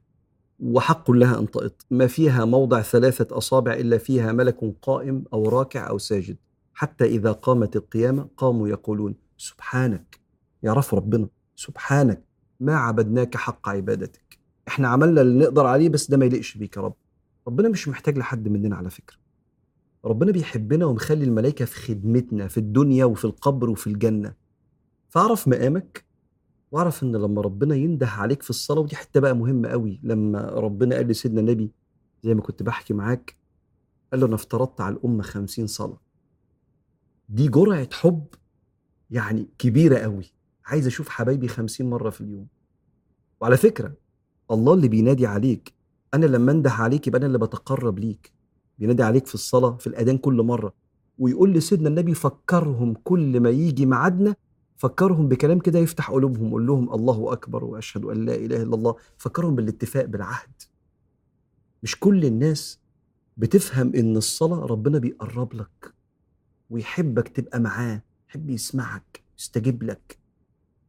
[0.60, 1.86] وحق لها أن تقط.
[1.92, 6.38] ما فيها موضع ثلاثة أصابع إلا فيها ملك قائم أو راكع أو ساجد.
[6.78, 10.20] حتى إذا قامت القيامة قاموا يقولون سبحانك
[10.64, 12.24] يعرفوا ربنا سبحانك
[12.60, 14.40] ما عبدناك حق عبادتك.
[14.68, 16.94] إحنا عملنا اللي نقدر عليه بس ده ما يليقش بيك يا رب.
[17.48, 19.18] ربنا مش محتاج لحد مننا على فكرة.
[20.06, 24.34] ربنا بيحبنا ومخلي الملائكة في خدمتنا في الدنيا وفي القبر وفي الجنة.
[25.10, 26.06] فاعرف مقامك
[26.72, 30.96] واعرف إن لما ربنا ينده عليك في الصلاة ودي حتة بقى مهمة قوي لما ربنا
[30.96, 31.72] قال لسيدنا النبي
[32.24, 33.36] زي ما كنت بحكي معاك
[34.12, 36.07] قال له أنا افترضت على الأمة خمسين صلاة.
[37.30, 38.26] دي جرعة حب
[39.10, 40.34] يعني كبيرة قوي.
[40.66, 42.48] عايز أشوف حبايبي خمسين مرة في اليوم.
[43.42, 43.94] وعلى فكرة
[44.52, 45.74] الله اللي بينادي عليك
[46.14, 48.32] أنا لما أنده عليك يبقى أنا اللي بتقرب ليك.
[48.80, 50.74] بينادي عليك في الصلاة في الأذان كل مرة.
[51.20, 54.36] ويقول لسيدنا النبي فكرهم كل ما يجي ميعادنا
[54.76, 58.96] فكرهم بكلام كده يفتح قلوبهم قول لهم الله أكبر وأشهد أن لا إله إلا الله.
[59.18, 60.62] فكرهم بالاتفاق بالعهد.
[61.84, 62.80] مش كل الناس
[63.38, 65.97] بتفهم إن الصلاة ربنا بيقرب لك.
[66.70, 70.18] ويحبك تبقى معاه يحب يسمعك يستجيب لك.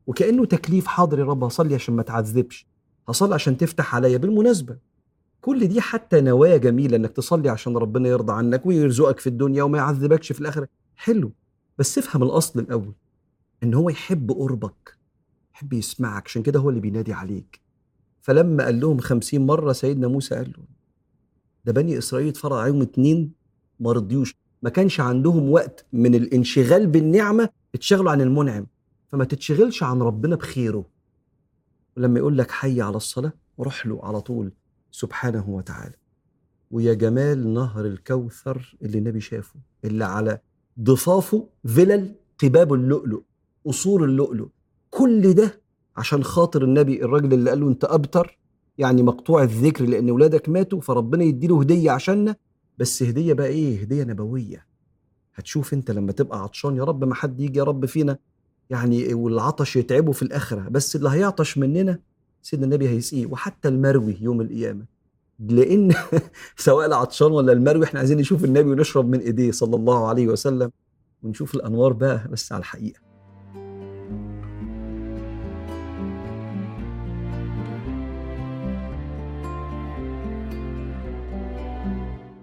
[0.07, 2.67] وكأنه تكليف حاضر يا رب هصلي عشان ما تعذبش
[3.09, 4.17] هصلي عشان تفتح عليا.
[4.17, 4.79] بالمناسبة
[5.41, 9.79] كل دي حتى نوايا جميلة إنك تصلي عشان ربنا يرضى عنك ويرزقك في الدنيا وما
[9.79, 10.69] يعذبكش في الآخرة.
[10.97, 11.33] حلو
[11.79, 12.95] بس افهم الأصل الأول
[13.63, 14.99] إن هو يحب قربك
[15.55, 17.61] يحب يسمعك عشان كده هو اللي بينادي عليك.
[18.21, 20.65] فلما قال لهم خمسين مرة سيدنا موسى قال له
[21.65, 23.33] ده بني إسرائيل اتفرض عليهم اتنين
[23.81, 28.67] ما رضيوش ما كانش عندهم وقت من الانشغال بالنعمة اتشغلوا عن المنعم.
[29.09, 30.85] فما تتشغلش عن ربنا بخيره.
[31.97, 34.53] ولما يقول لك حي على الصلاة روح له على طول
[34.91, 35.95] سبحانه وتعالى.
[36.71, 40.39] ويا جمال نهر الكوثر اللي النبي شافه اللي على
[40.81, 43.23] ضفافه فلل قباب اللؤلؤ
[43.65, 44.49] قصور اللؤلؤ.
[44.91, 45.61] كل ده
[45.97, 48.39] عشان خاطر النبي الراجل اللي قال له أنت أبتر
[48.79, 52.37] يعني مقطوع الذكر لأن ولادك ماتوا فربنا يديله هدية عشاننا
[52.79, 54.67] بس هدية بقى إيه؟ هدية نبوية.
[55.35, 58.19] هتشوف أنت لما تبقى عطشان يا رب ما حد يجي يا رب فينا
[58.71, 60.69] يعني والعطش يتعبه في الآخرة.
[60.71, 61.99] بس اللي هيعطش مننا
[62.43, 64.85] سيدنا النبي هيسقيه وحتى المروي يوم القيامة.
[65.39, 65.95] لأن
[66.57, 70.71] سواء العطشان ولا المروي إحنا عايزين نشوف النبي ونشرب من إيديه صلى الله عليه وسلم
[71.23, 73.08] ونشوف الأنوار بقى بس على الحقيقة.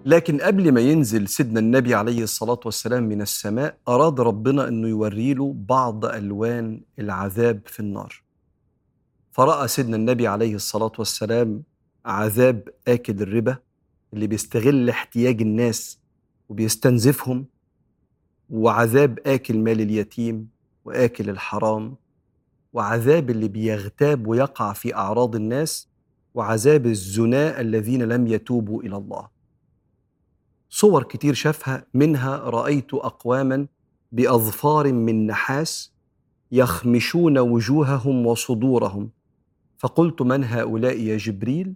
[0.06, 5.34] لكن قبل ما ينزل سيدنا النبي عليه الصلاة والسلام من السماء أراد ربنا أنه يوري
[5.34, 8.22] له بعض ألوان العذاب في النار.
[9.32, 11.62] فرأى سيدنا النبي عليه الصلاة والسلام
[12.04, 13.56] عذاب آكل الربا
[14.12, 15.98] اللي بيستغل احتياج الناس
[16.48, 17.46] وبيستنزفهم
[18.50, 20.48] وعذاب آكل مال اليتيم
[20.84, 21.96] وآكل الحرام
[22.72, 25.88] وعذاب اللي بيغتاب ويقع في أعراض الناس
[26.34, 29.35] وعذاب الزناء الذين لم يتوبوا إلى الله.
[30.78, 33.66] صور كتير شافها منها رأيت أقواما
[34.12, 35.92] بأظفار من نحاس
[36.52, 39.10] يخمشون وجوههم وصدورهم.
[39.78, 41.74] فقلت من هؤلاء يا جبريل؟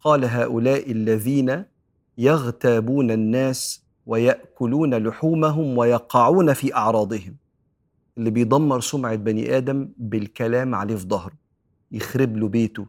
[0.00, 1.64] قال هؤلاء الذين
[2.18, 7.36] يغتابون الناس ويأكلون لحومهم ويقعون في أعراضهم.
[8.18, 11.36] اللي بيدمر سمعة بني آدم بالكلام عليه في ظهره.
[11.92, 12.86] يخرب له بيته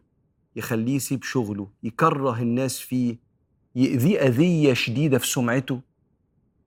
[0.56, 3.23] يخليه يسيب شغله يكره الناس فيه
[3.76, 5.80] يأذيه أذية شديدة في سمعته.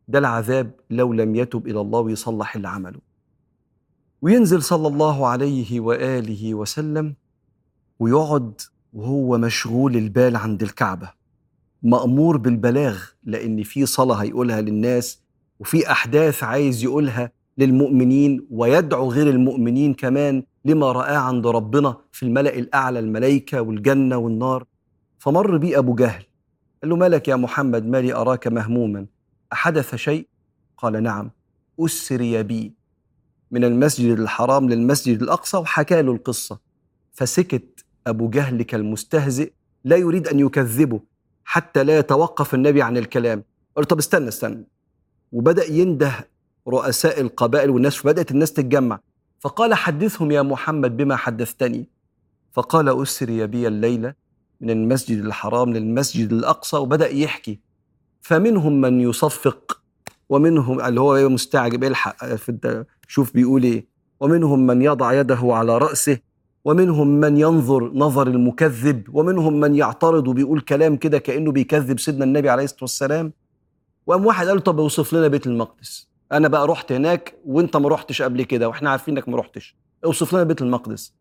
[0.07, 2.99] ده العذاب لو لم يتب إلى الله ويصلح اللي عمله.
[4.21, 7.15] وينزل صلى الله عليه وآله وسلم
[7.99, 8.61] ويقعد
[8.93, 11.11] وهو مشغول البال عند الكعبة.
[11.83, 15.21] مأمور بالبلاغ لأن في صلاة هيقولها للناس
[15.59, 22.55] وفي أحداث عايز يقولها للمؤمنين ويدعو غير المؤمنين كمان لما رآه عند ربنا في الملأ
[22.55, 24.65] الأعلى الملائكة والجنة والنار.
[25.19, 26.23] فمر بيه أبو جهل.
[26.81, 29.05] قال له مالك يا محمد؟ مالي أراك مهموما.
[29.53, 30.27] أحدث شيء؟
[30.77, 31.31] قال نعم
[31.79, 32.73] أسري بي
[33.51, 36.59] من المسجد الحرام للمسجد الأقصى وحكى له القصة.
[37.13, 39.51] فسكت أبو جهل كالمستهزئ
[39.83, 40.99] لا يريد أن يكذبه
[41.45, 43.43] حتى لا يتوقف النبي عن الكلام.
[43.75, 44.67] قال طب استنى استنى.
[45.31, 46.27] وبدأ ينده
[46.67, 48.99] رؤساء القبائل والناس فبدأت الناس تتجمع.
[49.39, 51.89] فقال حدثهم يا محمد بما حدثتني.
[52.51, 54.13] فقال أسري بي الليلة
[54.61, 57.59] من المسجد الحرام للمسجد الأقصى وبدأ يحكي.
[58.21, 59.81] فمنهم من يصفق
[60.29, 63.87] ومنهم اللي هو مستعجب الحق في شوف بيقول إيه.
[64.19, 66.17] ومنهم من يضع يده على رأسه
[66.65, 72.49] ومنهم من ينظر نظر المكذب ومنهم من يعترض وبيقول كلام كده كأنه بيكذب سيدنا النبي
[72.49, 73.33] عليه الصلاة والسلام.
[74.07, 76.07] وقام واحد قال طب اوصف لنا بيت المقدس.
[76.31, 79.75] أنا بقى رحت هناك وأنت ما رحتش قبل كده وإحنا عارفين إنك ما رحتش.
[80.05, 81.13] اوصف لنا بيت المقدس.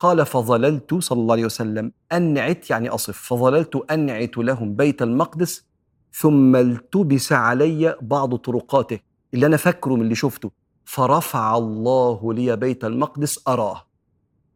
[0.00, 5.64] قال فظللت صلى الله عليه وسلم أنعت يعني أصف فظللت أنعت لهم بيت المقدس
[6.12, 8.98] ثم التبس علي بعض طرقاته
[9.34, 10.50] اللي أنا فاكره من اللي شفته.
[10.84, 13.84] فرفع الله لي بيت المقدس أراه.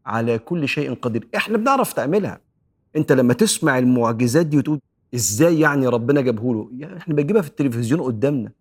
[0.07, 1.28] على كل شيء قدير.
[1.37, 2.40] إحنا بنعرف تعملها.
[2.96, 4.81] أنت لما تسمع المعجزات دي وتقول
[5.14, 8.52] إزاي يعني ربنا جابه له؟ يعني إحنا بنجيبها في التلفزيون قدامنا.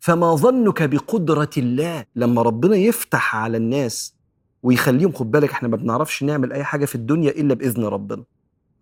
[0.00, 4.17] فما ظنك بقدرة الله لما ربنا يفتح على الناس
[4.62, 8.24] ويخليهم خد بالك إحنا ما بنعرفش نعمل أي حاجة في الدنيا إلا بإذن ربنا.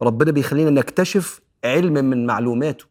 [0.02, 2.84] ربنا بيخلينا نكتشف علم من معلوماته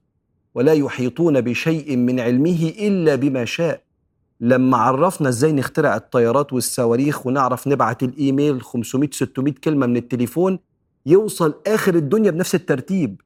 [0.56, 3.82] ولا يحيطون بشيء من علمه إلا بما شاء.
[4.42, 10.60] لما عرفنا إزاي نخترع الطيارات والصواريخ ونعرف نبعت الإيميل 500 600 كلمة من التليفون
[11.06, 13.22] يوصل آخر الدنيا بنفس الترتيب.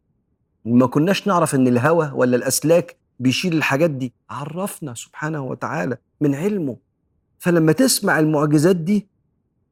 [0.65, 4.13] وما كناش نعرف إن الهواء ولا الأسلاك بيشيل الحاجات دي.
[4.29, 6.77] عرفنا سبحانه وتعالى من علمه.
[7.39, 9.07] فلما تسمع المعجزات دي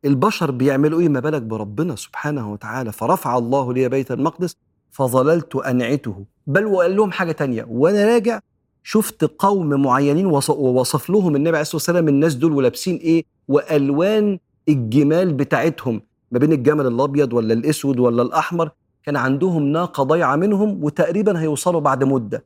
[0.05, 2.91] البشر بيعملوا إيه؟ ما بالك بربنا سبحانه وتعالى.
[2.91, 4.55] فرفع الله لي بيت المقدس
[4.91, 6.25] فظللت أنعته.
[6.47, 7.65] بل وقال لهم حاجة تانية.
[7.69, 8.39] وأنا راجع
[8.83, 15.33] شفت قوم معينين ووصف لهم النبي عليه الصلاة والسلام الناس دول ولابسين إيه؟ وألوان الجمال
[15.33, 16.01] بتاعتهم.
[16.31, 18.69] ما بين الجمل الأبيض ولا الأسود ولا الأحمر
[19.03, 22.45] كان عندهم ناقة ضايعة منهم وتقريبا هيوصلوا بعد مدة.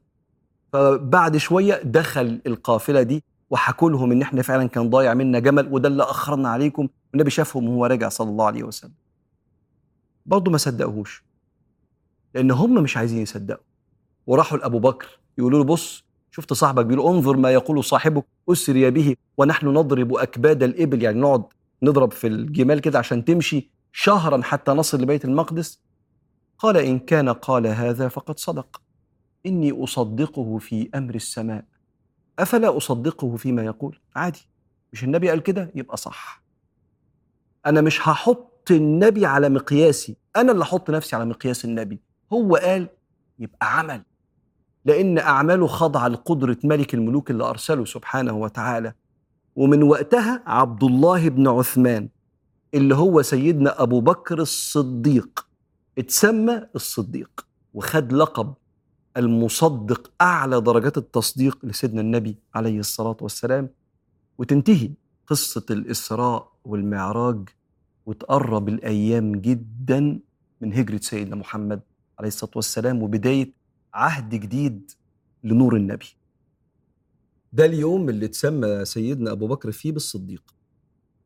[0.73, 5.87] فبعد شوية دخل القافلة دي وحكوا لهم إن إحنا فعلا كان ضايع منا جمل وده
[5.87, 6.87] اللي أخرنا عليكم.
[7.13, 8.93] والنبي شافهم وهو راجع صلى الله عليه وسلم.
[10.25, 11.23] برضه ما صدقوهوش
[12.35, 13.63] لأن هم مش عايزين يصدقوا.
[14.27, 19.15] وراحوا لأبو بكر يقولوا له بص شفت صاحبك بيقول انظر ما يقول صاحبك اسري به
[19.37, 21.03] ونحن نضرب أكباد الإبل.
[21.03, 21.43] يعني نقعد
[21.83, 25.81] نضرب في الجمال كده عشان تمشي شهرا حتى نصل لبيت المقدس.
[26.57, 28.81] قال إن كان قال هذا فقد صدق.
[29.45, 31.65] إني أصدقه في أمر السماء.
[32.41, 34.47] أفلا أصدقه فيما يقول؟ عادي.
[34.93, 36.43] مش النبي قال كده؟ يبقى صح.
[37.65, 40.17] أنا مش هحط النبي على مقياسي.
[40.35, 41.99] أنا اللي أحط نفسي على مقياس النبي.
[42.33, 42.89] هو قال
[43.39, 44.03] يبقى عمل.
[44.85, 48.93] لأن أعماله خاضعه لقدرة ملك الملوك اللي أرسله سبحانه وتعالى.
[49.55, 52.09] ومن وقتها عبد الله بن عثمان
[52.73, 55.47] اللي هو سيدنا أبو بكر الصديق.
[55.97, 58.53] اتسمى الصديق وخد لقب
[59.17, 63.69] المصدق أعلى درجات التصديق لسيدنا النبي عليه الصلاة والسلام.
[64.37, 64.91] وتنتهي
[65.27, 67.49] قصة الإسراء والمعراج
[68.05, 70.19] وتقرب الأيام جدا
[70.61, 71.81] من هجرة سيدنا محمد
[72.19, 73.53] عليه الصلاة والسلام وبداية
[73.93, 74.91] عهد جديد
[75.43, 76.15] لنور النبي.
[77.53, 80.43] ده اليوم اللي اتسمى سيدنا أبو بكر فيه بالصديق.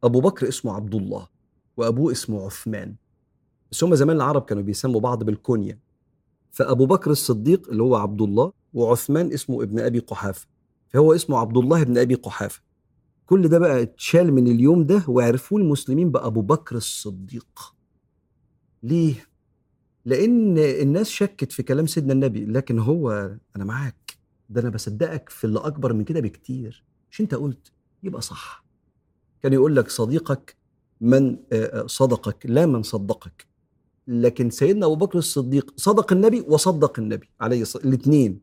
[0.03, 1.27] أبو بكر اسمه عبد الله
[1.77, 2.95] وأبوه اسمه عثمان.
[3.71, 5.79] بس هم زمان العرب كانوا بيسموا بعض بالكونيا.
[6.55, 10.47] فأبو بكر الصديق اللي هو عبد الله وعثمان اسمه ابن أبي قحافة.
[10.89, 12.61] فهو اسمه عبد الله ابن أبي قحافة.
[13.25, 17.75] كل ده بقى اتشال من اليوم ده وعرفوه المسلمين بأبو بكر الصديق.
[18.83, 19.27] ليه؟
[20.05, 23.11] لأن الناس شكت في كلام سيدنا النبي لكن هو
[23.55, 24.17] أنا معاك
[24.49, 26.83] ده أنا بصدقك في اللي أكبر من كده بكتير.
[27.11, 27.71] مش أنت قلت؟
[28.03, 28.65] يبقى صح.
[29.43, 30.55] كان يقول لك صديقك
[31.01, 31.37] من
[31.85, 33.47] صدقك لا من صدقك.
[34.07, 38.39] لكن سيدنا أبو بكر الصديق صدق النبي وصدق النبي عليه الصلاة الاثنين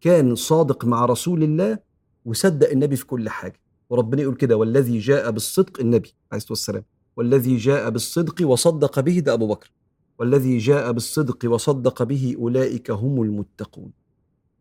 [0.00, 1.78] كان صادق مع رسول الله
[2.24, 3.60] وصدق النبي في كل حاجة.
[3.90, 6.84] وربنا يقول كده والذي جاء بالصدق النبي عليه الصلاة والسلام.
[7.16, 9.72] والذي جاء بالصدق وصدق به ده أبو بكر.
[10.18, 13.92] والذي جاء بالصدق وصدق به أولئك هم المتقون.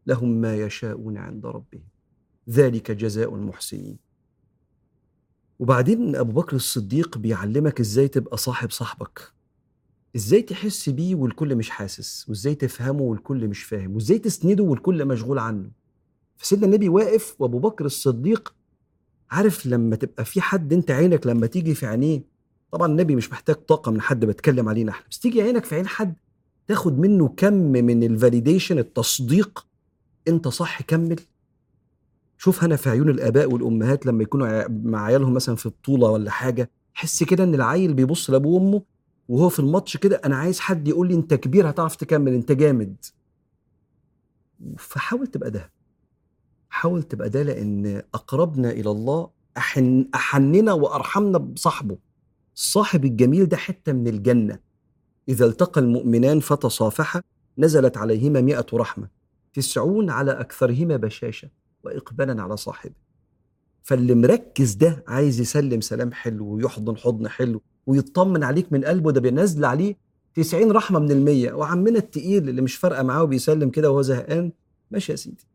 [0.07, 1.83] لهم ما يشاءون عند ربهم.
[2.49, 3.97] ذلك جزاء المحسنين.
[5.59, 9.33] وبعدين أبو بكر الصديق بيعلمك إزاي تبقى صاحب صاحبك.
[10.15, 15.39] إزاي تحس بيه والكل مش حاسس؟ وإزاي تفهمه والكل مش فاهم؟ وإزاي تسنده والكل مشغول
[15.39, 15.69] عنه؟
[16.37, 18.53] فسيدنا النبي واقف وأبو بكر الصديق
[19.31, 22.23] عارف لما تبقى في حد أنت عينك لما تيجي في عينيه
[22.71, 25.87] طبعا النبي مش محتاج طاقة من حد بتكلم علينا إحنا بس تيجي عينك في عين
[25.87, 26.15] حد
[26.67, 29.65] تاخد منه كم من الفاليديشن التصديق
[30.27, 31.19] أنت صح كمل.
[32.37, 36.69] شوف هنا في عيون الآباء والأمهات لما يكونوا مع عيالهم مثلا في بطولة ولا حاجة
[36.93, 38.81] حس كده إن العيل بيبص لأبوه وأمه
[39.29, 43.05] وهو في الماتش كده أنا عايز حد يقول لي أنت كبير هتعرف تكمل أنت جامد.
[44.77, 45.71] فحاول تبقى ده.
[46.69, 51.97] حاول تبقى ده لأن أقربنا إلى الله أحن أحننا وأرحمنا بصاحبه.
[52.55, 54.59] الصاحب الجميل ده حتة من الجنة.
[55.29, 57.21] إذا التقى المؤمنان فتصافحا
[57.57, 59.07] نزلت عليهما مئة رحمة.
[59.53, 61.49] تسعون على أكثرهما بشاشة
[61.83, 62.95] وإقبالا على صاحبه.
[63.83, 69.21] فاللي مركز ده عايز يسلم سلام حلو ويحضن حضن حلو ويطمن عليك من قلبه ده
[69.21, 69.97] بينزل عليه
[70.35, 71.53] 90 رحمة من المية.
[71.53, 74.51] وعمنا التقيل اللي مش فارقة معاه وبيسلم كده وهو زهقان.
[74.91, 75.47] ماشي يا سيدي.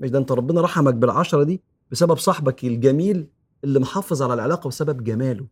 [0.00, 1.60] مش ده انت ربنا رحمك بالعشرة دي
[1.90, 3.26] بسبب صاحبك الجميل
[3.64, 5.46] اللي محافظ على العلاقة بسبب جماله.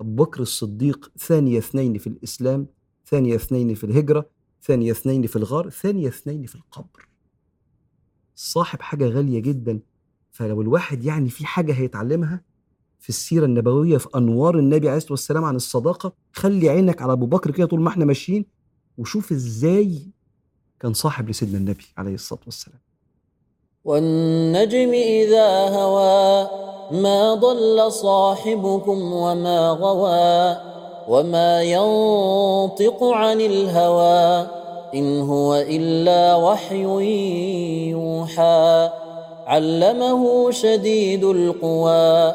[0.00, 2.66] أبو بكر الصديق ثاني اثنين في الإسلام
[3.06, 4.26] ثاني اثنين في الهجرة
[4.62, 7.08] ثاني اثنين في الغار ثاني اثنين في القبر.
[8.34, 9.80] صاحب حاجة غالية جدا.
[10.34, 12.40] فلو الواحد يعني في حاجة هيتعلمها
[12.98, 17.26] في السيرة النبوية في أنوار النبي عليه الصلاة والسلام عن الصداقة خلي عينك على أبو
[17.26, 18.46] بكر كده طول ما إحنا ماشيين
[18.98, 20.02] وشوف إزاي
[20.80, 22.78] كان صاحب لسيدنا النبي عليه الصلاة والسلام.
[23.84, 26.48] والنجم إذا هوى
[27.02, 30.56] ما ضل صاحبكم وما غوى
[31.08, 34.48] وما ينطق عن الهوى
[34.94, 36.82] إن هو إلا وحي
[37.90, 39.03] يوحى.
[39.46, 42.34] علمه شديد القوى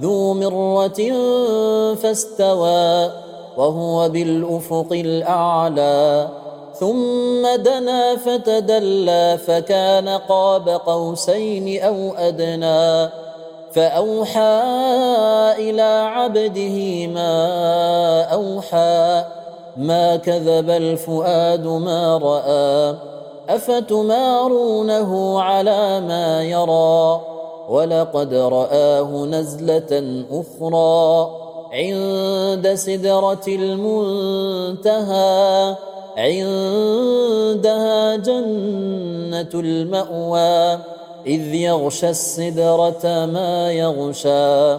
[0.00, 1.00] ذو مرة
[1.94, 3.10] فاستوى
[3.56, 6.28] وهو بالأفق الأعلى.
[6.74, 13.10] ثم دنا فتدلى فكان قاب قوسين أو أدنى.
[13.72, 14.62] فأوحى
[15.58, 17.32] إلى عبده ما
[18.22, 19.24] أوحى
[19.76, 23.09] ما كذب الفؤاد ما رأى.
[23.54, 27.20] افتمارونه على ما يرى
[27.68, 31.30] ولقد راه نزله أخرى
[31.72, 35.30] عند سدره المنتهى
[36.16, 40.78] عندها جنه الماوى
[41.26, 44.78] اذ يغشى السدره ما يغشى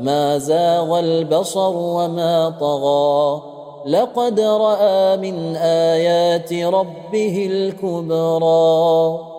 [0.00, 3.51] ما زاغ البصر وما طغى
[3.86, 9.31] لقد رأى من آيات ربه الكبرى.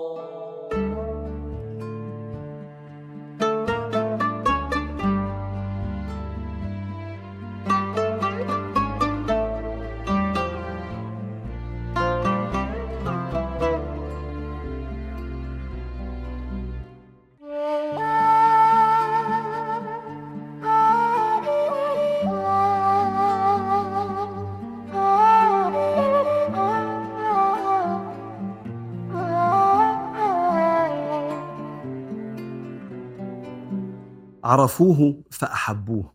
[34.63, 36.13] عرفوه فأحبوه.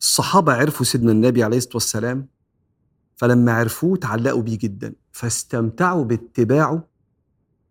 [0.00, 2.26] الصحابة عرفوا سيدنا النبي عليه الصلاة والسلام
[3.16, 6.88] فلما عرفوه تعلقوا بيه جدا فاستمتعوا باتباعه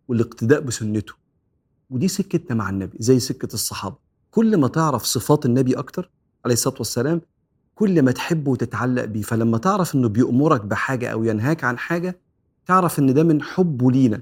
[0.08, 1.12] والاقتداء بسنته.
[1.90, 3.96] ودي سكتنا مع النبي زي سكة الصحابة.
[4.30, 6.10] كل ما تعرف صفات النبي أكتر
[6.44, 7.20] عليه الصلاة والسلام
[7.74, 9.22] كل ما تحبه وتتعلق بيه.
[9.22, 12.20] فلما تعرف إنه بيأمرك بحاجة أو ينهاك عن حاجة
[12.66, 14.20] تعرف إن ده من حبه لينا.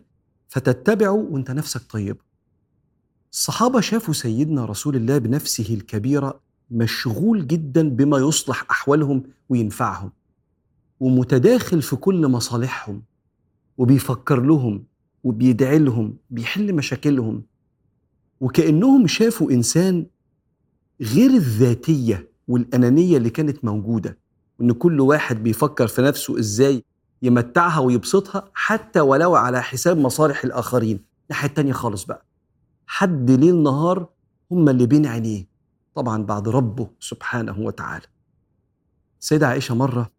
[0.48, 2.29] فتتبعه وأنت نفسك طيبة.
[3.32, 10.12] الصحابة شافوا سيدنا رسول الله بنفسه الكبيرة مشغول جدا بما يصلح أحوالهم وينفعهم
[11.00, 13.02] ومتداخل في كل مصالحهم
[13.78, 14.84] وبيفكر لهم
[15.24, 17.42] وبيدعي لهم بيحل مشاكلهم
[18.40, 20.06] وكأنهم شافوا إنسان
[21.00, 24.18] غير الذاتية والأنانية اللي كانت موجودة
[24.58, 26.84] وإن كل واحد بيفكر في نفسه إزاي
[27.22, 31.00] يمتعها ويبسطها حتى ولو على حساب مصالح الآخرين.
[31.30, 32.24] الناحية التانية خالص بقى.
[32.92, 34.06] حد ليل نهار
[34.50, 35.46] هم اللي بين عينيه.
[35.94, 38.06] طبعا بعد ربه سبحانه وتعالى.
[39.20, 40.10] سيدة عائشة مرة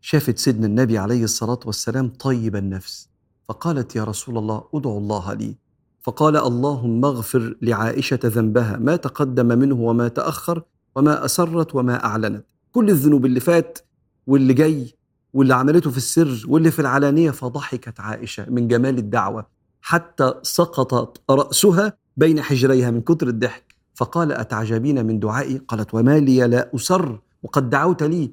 [0.00, 3.08] شافت سيدنا النبي عليه الصلاة والسلام طيب النفس
[3.48, 5.56] فقالت يا رسول الله ادعو الله لي.
[6.00, 10.62] فقال اللهم اغفر لعائشة ذنبها ما تقدم منه وما تأخر
[10.96, 12.46] وما أسرت وما أعلنت.
[12.72, 13.78] كل الذنوب اللي فات
[14.26, 14.94] واللي جاي
[15.32, 19.46] واللي عملته في السر واللي في العلانية فضحكت عائشة من جمال الدعوة
[19.80, 23.74] حتى سقطت رأسها بين حجريها من كتر الضحك.
[23.94, 28.32] فقال أتعجبين من دعائي؟ قالت وما لي لا أسر وقد دعوت لي.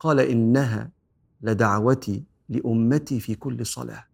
[0.00, 0.90] قال إنها
[1.42, 4.04] لدعوتي لأمتي في كل صلاة.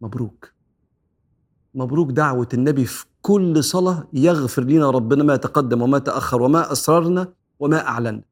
[0.00, 0.52] مبروك.
[1.74, 4.08] مبروك دعوة النبي في كل صلاة.
[4.12, 8.22] يغفر لنا ربنا ما تقدم وما تأخر وما أسررنا وما أعلن.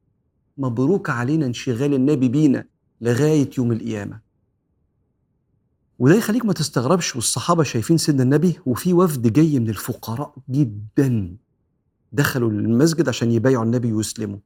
[0.57, 2.65] مبروك علينا انشغال النبي بينا
[3.01, 4.28] لغاية يوم القيامة.
[5.99, 11.35] وده يخليك ما تستغربش والصحابة شايفين سيدنا النبي وفي وفد جاي من الفقراء جدا.
[12.11, 14.37] دخلوا المسجد عشان يبايعوا النبي ويسلموا.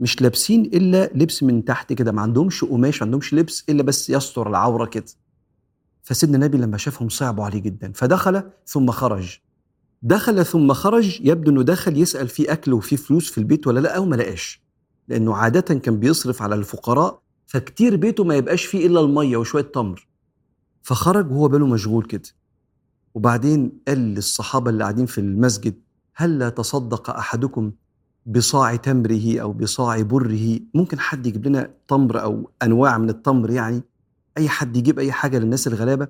[0.00, 4.10] مش لابسين إلا لبس من تحت كده ما عندهمش قماش ما عندهمش لبس إلا بس
[4.10, 5.04] يستر العورة كده.
[6.02, 9.38] فسيدنا النبي لما شافهم صعبوا عليه جدا فدخل ثم خرج.
[10.02, 13.96] دخل ثم خرج يبدو إنه دخل يسأل في أكل وفي فلوس في البيت ولا لأ
[13.96, 14.62] أو ما لقاش.
[15.08, 20.06] لأنه عادة كان بيصرف على الفقراء فكتير بيته ما يبقاش فيه إلا المية وشوية تمر.
[20.86, 22.28] فخرج وهو باله مشغول كده.
[23.14, 25.74] وبعدين قال للصحابة اللي قاعدين في المسجد
[26.14, 27.72] هل لا تصدق أحدكم
[28.26, 33.82] بصاع تمره أو بصاع بره؟ ممكن حد يجيب لنا تمر أو أنواع من التمر يعني؟
[34.38, 36.08] أي حد يجيب أي حاجة للناس الغلابة؟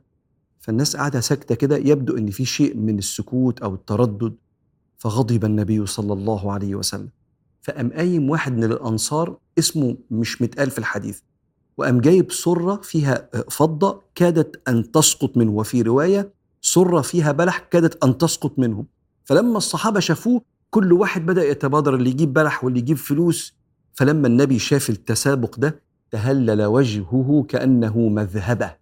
[0.59, 4.35] فالناس قاعدة ساكتة كده يبدو أن في شيء من السكوت أو التردد.
[4.99, 7.09] فغضب النبي صلى الله عليه وسلم.
[7.63, 11.21] فقام قايم واحد من الأنصار اسمه مش متقال في الحديث.
[11.77, 18.05] وقام جايب سرة فيها فضة كادت أن تسقط منه وفي رواية سرة فيها بلح كادت
[18.05, 18.85] أن تسقط منه.
[19.25, 23.55] فلما الصحابة شافوه كل واحد بدأ يتبادر اللي يجيب بلح واللي يجيب فلوس.
[23.95, 28.75] فلما النبي شاف التسابق ده تهلل وجهه كأنه مذهبة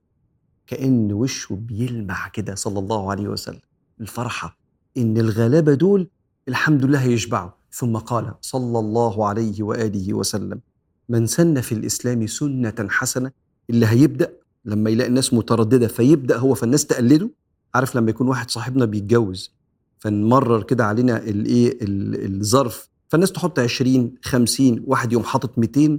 [0.66, 3.60] كأن وشه بيلمع كده صلى الله عليه وسلم.
[4.00, 4.56] الفرحة
[4.96, 6.08] إن الغلابة دول
[6.48, 7.50] الحمد لله يشبعوا.
[7.70, 10.60] ثم قال صلى الله عليه وآله وسلم
[11.08, 13.30] من سن في الإسلام سنة حسنة
[13.70, 14.32] اللي هيبدأ
[14.64, 17.30] لما يلاقي الناس مترددة فيبدأ هو فالناس تقلده.
[17.74, 19.52] عارف لما يكون واحد صاحبنا بيتجوز
[19.98, 25.98] فنمرر كده علينا الإيه الظرف فالناس تحط 20 50 واحد يوم حاطط 200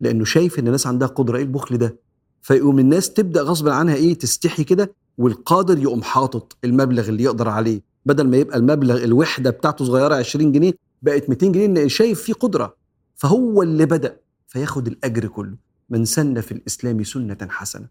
[0.00, 1.96] لأنه شايف إن الناس عندها قدرة إيه البخل ده؟
[2.42, 7.80] فيقوم الناس تبدأ غصب عنها إيه تستحي كده والقادر يقوم حاطط المبلغ اللي يقدر عليه.
[8.06, 10.72] بدل ما يبقى المبلغ الوحدة بتاعته صغيرة 20 جنيه
[11.02, 12.76] بقت 200 جنيه شايف فيه قدرة.
[13.16, 14.16] فهو اللي بدأ.
[14.50, 15.56] فياخد الأجر كله.
[15.90, 17.88] من سن في الإسلام سنة حسنة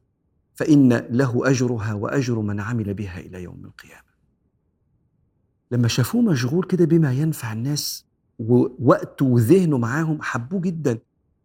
[0.56, 4.10] فإن له أجرها وأجر من عمل بها إلى يوم القيامة.
[5.72, 8.06] لما شافوه مشغول كده بما ينفع الناس
[8.40, 11.00] ووقته وذهنه معاهم حبوه جدا.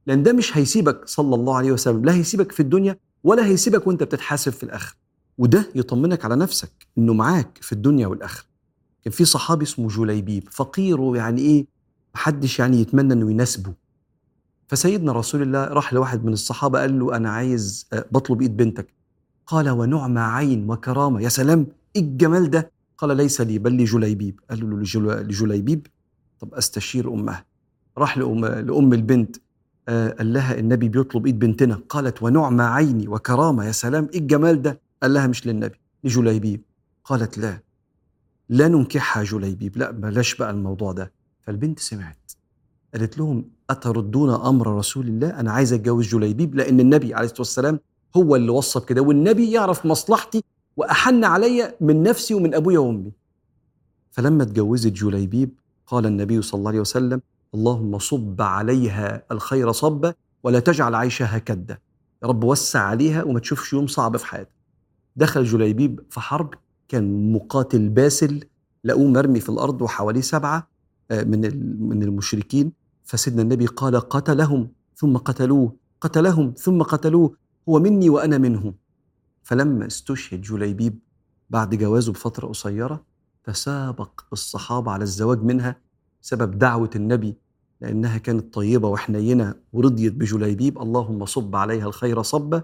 [0.06, 4.02] لأن ده مش هيسيبك صلى الله عليه وسلم لا هيسيبك في الدنيا ولا هيسيبك وأنت
[4.02, 4.96] بتتحاسب في الآخرة.
[5.38, 8.46] وده يطمنك على نفسك إنه معاك في الدنيا والآخرة.
[9.04, 11.66] كان في صحابي اسمه جليبيب فقير ويعني إيه
[12.14, 13.83] محدش يعني يتمنى إنه يناسبه.
[14.68, 18.94] فسيدنا رسول الله راح لواحد من الصحابة قال له أنا عايز آه، بطلب إيد بنتك.
[19.46, 21.20] قال ونعمى عين وكرامة.
[21.20, 24.40] يا سلام إيه الجمال ده؟ قال ليس لي بل لجليبيب.
[24.50, 25.86] قال له لجل- لجليبيب؟
[26.40, 27.44] طب أستشير أمها.
[27.98, 29.36] راح لأم, لأم البنت
[29.88, 31.80] آه، قال لها النبي بيطلب إيد بنتنا.
[31.88, 33.64] قالت ونعمى عيني وكرامة.
[33.64, 36.62] يا سلام إيه الجمال ده؟ قال لها مش للنبي لجليبيب.
[37.04, 37.58] قالت لا
[38.48, 39.76] لا ننكحها جليبيب.
[39.76, 41.12] لا بلاش بقى الموضوع ده.
[41.42, 42.32] فالبنت سمعت.
[42.94, 47.80] قالت لهم أتردون أمر رسول الله؟ أنا عايز أتجوز جليبيب لأن النبي عليه الصلاة والسلام
[48.16, 50.44] هو اللي وصى كده والنبي يعرف مصلحتي
[50.76, 53.12] وأحن عليا من نفسي ومن أبويا وأمي.
[54.10, 55.50] فلما اتجوزت جليبيب
[55.86, 57.20] قال النبي صلى الله عليه وسلم
[57.54, 61.80] اللهم صب عليها الخير صبا ولا تجعل عيشها كدة
[62.22, 64.54] يا رب وسع عليها وما تشوفش يوم صعب في حياتها.
[65.16, 66.54] دخل جليبيب في حرب
[66.88, 68.44] كان مقاتل باسل
[68.84, 70.68] لقوه مرمي في الأرض وحواليه سبعة
[71.10, 71.40] آه، من
[71.88, 72.72] من المشركين.
[73.04, 77.36] فسيدنا النبي قال قتلهم ثم قتلوه قتلهم ثم قتلوه
[77.68, 78.74] هو مني وأنا منهم
[79.42, 80.98] فلما استشهد جليبيب
[81.50, 83.04] بعد جوازه بفترة قصيرة
[83.44, 85.76] تسابق الصحابة على الزواج منها
[86.20, 87.36] سبب دعوة النبي
[87.80, 92.62] لأنها كانت طيبة وحنينة ورضيت بجليبيب اللهم صب عليها الخير صبا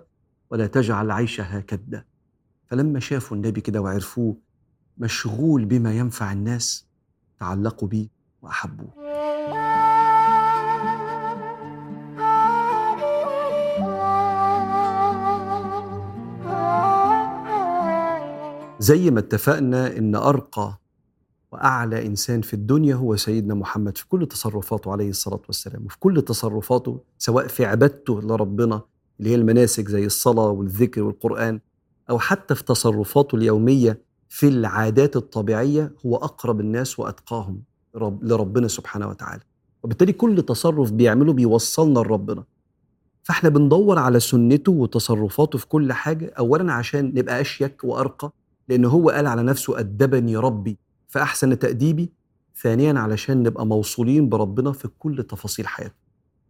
[0.51, 2.05] ولا تجعل عيشها كدا
[2.67, 4.37] فلما شافوا النبي كده وعرفوه
[4.99, 6.87] مشغول بما ينفع الناس
[7.41, 8.09] تعلقوا بيه
[8.43, 9.00] وأحبوه.
[18.81, 20.79] زي ما اتفقنا إن أرقى
[21.53, 26.23] وأعلى إنسان في الدنيا هو سيدنا محمد في كل تصرفاته عليه الصلاة والسلام وفي كل
[26.23, 28.81] تصرفاته سواء في عبادته لربنا
[29.21, 31.61] اللي هي المناسك زي الصلاة والذكر والقرآن
[32.11, 37.63] أو حتى في تصرفاته اليومية في العادات الطبيعية هو أقرب الناس وأتقاهم
[37.97, 39.43] رب لربنا سبحانه وتعالى.
[39.83, 42.45] وبالتالي كل تصرف بيعمله بيوصلنا لربنا.
[43.23, 48.33] فإحنا بندور على سنته وتصرفاته في كل حاجة اولا عشان نبقى أشيك وأرقى
[48.71, 52.13] لأن هو قال على نفسه أدبني ربي فأحسن تأديبي
[52.63, 55.97] ثانيا علشان نبقى موصولين بربنا في كل تفاصيل حياتنا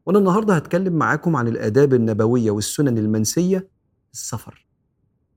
[0.06, 3.58] وأنا النهارده هتكلم معاكم عن الآداب النبوية والسنن المنسية
[4.06, 4.66] في السفر.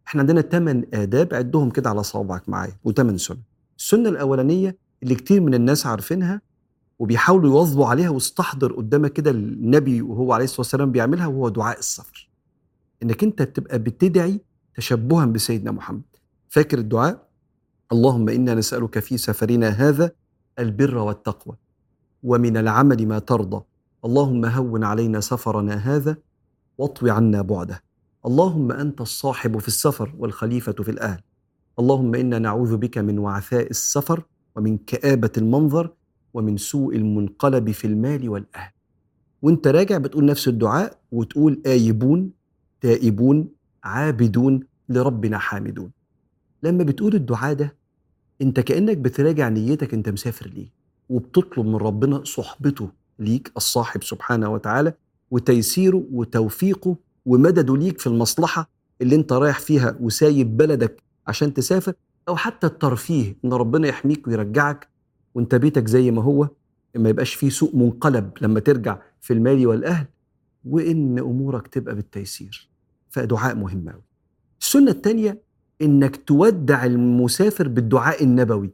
[0.08, 3.38] إحنا عندنا ثمان آداب عدهم كده على صوابعك معايا وثمان سنن.
[3.78, 6.42] السنة الأولانية اللي كتير من الناس عارفينها
[7.00, 12.30] وبيحاولوا يواظبوا عليها واستحضر قدامك كده النبي وهو عليه الصلاة والسلام بيعملها وهو دعاء السفر.
[13.04, 14.42] إنك أنت تبقى بتدعي
[14.76, 16.02] تشبها بسيدنا محمد.
[16.54, 17.28] فاكر الدعاء؟
[17.91, 20.12] اللهم إنا نسألك في سفرنا هذا
[20.60, 21.56] البر والتقوى
[22.24, 23.64] ومن العمل ما ترضى.
[24.06, 26.18] اللهم هون علينا سفرنا هذا
[26.78, 27.84] واطوي عنا بعده.
[28.26, 31.22] اللهم أنت الصاحب في السفر والخليفة في الأهل.
[31.80, 34.24] اللهم إنا نعوذ بك من وعثاء السفر
[34.56, 35.93] ومن كآبة المنظر
[36.34, 38.72] ومن سوء المنقلب في المال والأهل.
[39.41, 42.32] وأنت راجع بتقول نفس الدعاء وتقول آيبون
[42.82, 43.49] تائبون
[43.84, 46.03] عابدون لربنا حامدون.
[46.64, 47.76] لما بتقول الدعاء ده
[48.41, 50.68] أنت كأنك بتراجع نيتك أنت مسافر ليه
[51.09, 52.89] وبتطلب من ربنا صحبته
[53.20, 54.93] ليك الصاحب سبحانه وتعالى
[55.32, 56.95] وتيسيره وتوفيقه
[57.26, 58.70] ومدده ليك في المصلحة
[59.01, 61.93] اللي أنت رايح فيها وسايب بلدك عشان تسافر
[62.28, 64.88] أو حتى الترفيه إن ربنا يحميك ويرجعك
[65.36, 66.49] وأنت بيتك زي ما هو
[66.95, 70.05] ما يبقاش فيه سوء منقلب لما ترجع في المال والأهل
[70.66, 72.70] وإن أمورك تبقى بالتيسير.
[73.09, 74.01] فدعاء مهم قوي
[74.61, 75.41] السنة الثانية
[75.84, 78.72] إنك تودع المسافر بالدعاء النبوي.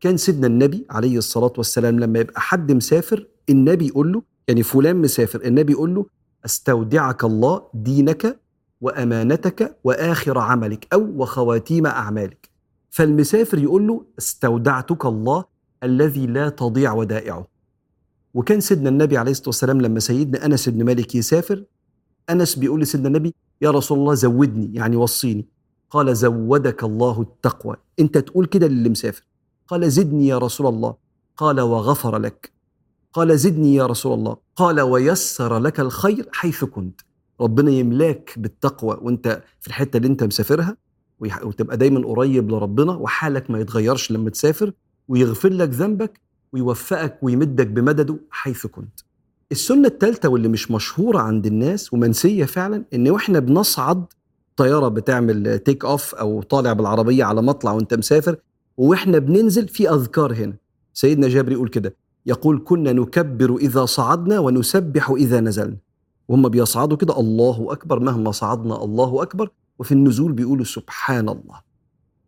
[0.00, 4.96] كان سيدنا النبي عليه الصلاة والسلام لما يبقى حد مسافر النبي يقول له يعني فلان
[4.96, 6.06] مسافر النبي يقول له
[6.44, 8.40] أستودعك الله دينك
[8.80, 12.48] وأمانتك وآخر عملك أو وخواتيم أعمالك.
[12.90, 15.44] فالمسافر يقول له أستودعتك الله
[15.82, 17.46] الذي لا تضيع ودائعه.
[18.34, 21.64] وكان سيدنا النبي عليه الصلاة والسلام لما سيدنا أنس بن مالك يسافر
[22.30, 25.46] أنس بيقول لسيدنا النبي يا رسول الله زودني يعني وصيني.
[25.90, 27.76] قال زودك الله التقوى.
[28.00, 29.22] انت تقول كده للي مسافر.
[29.68, 30.94] قال زدني يا رسول الله.
[31.36, 32.52] قال وغفر لك.
[33.12, 34.36] قال زدني يا رسول الله.
[34.56, 37.00] قال ويسر لك الخير حيث كنت.
[37.40, 40.76] ربنا يملاك بالتقوى وانت في الحتة اللي انت مسافرها
[41.42, 44.72] وتبقى دايما قريب لربنا وحالك ما يتغيرش لما تسافر
[45.08, 46.20] ويغفر لك ذنبك
[46.52, 49.00] ويوفقك ويمدك بمدده حيث كنت.
[49.52, 54.04] السنة الثالثة واللي مش مشهورة عند الناس ومنسية فعلا إن وإحنا بنصعد
[54.56, 58.36] طيارة بتعمل تيك اوف أو طالع بالعربية على مطلع وأنت مسافر
[58.76, 60.56] وإحنا بننزل في أذكار هنا.
[60.94, 61.96] سيدنا جابر يقول كده
[62.26, 65.76] يقول كنا نكبر إذا صعدنا ونسبح إذا نزلنا.
[66.28, 68.00] وهم بيصعدوا كده الله أكبر.
[68.00, 69.50] مهما صعدنا الله أكبر.
[69.78, 71.60] وفي النزول بيقولوا سبحان الله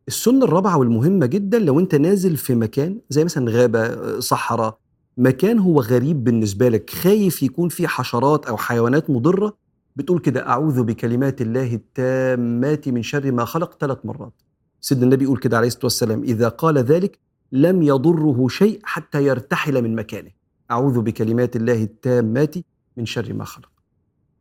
[0.09, 4.79] السنة الرابعة والمهمة جدا لو أنت نازل في مكان زي مثلا غابة صحراء
[5.16, 9.57] مكان هو غريب بالنسبة لك خايف يكون فيه حشرات أو حيوانات مضرة
[9.97, 14.32] بتقول كده أعوذ بكلمات الله التامات من شر ما خلق ثلاث مرات.
[14.80, 17.18] سيدنا النبي يقول كده عليه الصلاة والسلام إذا قال ذلك
[17.53, 20.30] لم يضره شيء حتى يرتحل من مكانه.
[20.70, 22.55] أعوذ بكلمات الله التامات
[22.97, 23.70] من شر ما خلق.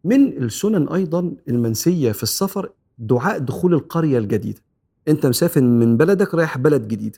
[0.03, 4.61] من السنن أيضا المنسية في السفر دعاء دخول القرية الجديدة.
[5.07, 7.17] أنت مسافر من بلدك رايح بلد جديد.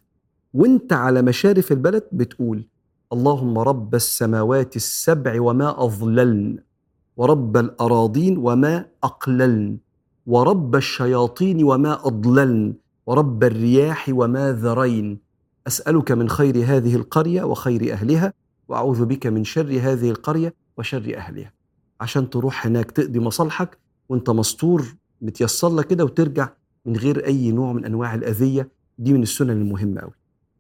[0.53, 2.67] وأنت على مشارف البلد بتقول
[3.13, 6.59] اللهم رب السماوات السبع وما اضللن
[7.17, 9.77] ورب الأراضين وما أقللن
[10.27, 12.73] ورب الشياطين وما أضللن
[13.05, 15.19] ورب الرياح وما ذرين.
[15.67, 18.33] أسألك من خير هذه القرية وخير أهلها
[18.67, 21.53] وأعوذ بك من شر هذه القرية وشر أهلها.
[22.01, 23.77] عشان تروح هناك تقضي مصالحك
[24.09, 26.49] وأنت مستور متيسر لك كده وترجع
[26.85, 30.11] من غير أي نوع من أنواع الأذية دي من السنن المهمة قوي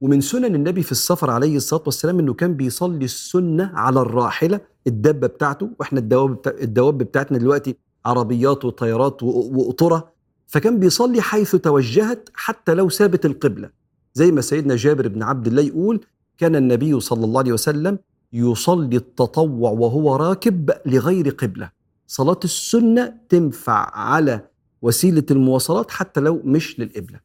[0.01, 5.27] ومن سنن النبي في السفر عليه الصلاة والسلام إنه كان بيصلي السنة على الراحلة الدبة
[5.27, 7.75] بتاعته وإحنا الدواب الدواب بتاعتنا دلوقتي
[8.05, 10.13] عربيات وطيارات وقطره
[10.47, 13.69] فكان بيصلي حيث توجهت حتى لو سابت القبلة.
[14.13, 16.05] زي ما سيدنا جابر بن عبد الله يقول
[16.37, 17.99] كان النبي صلى الله عليه وسلم
[18.33, 21.69] يصلي التطوع وهو راكب لغير قبلة.
[22.07, 24.47] صلاة السنة تنفع على
[24.81, 27.19] وسيلة المواصلات حتى لو مش للقبلة.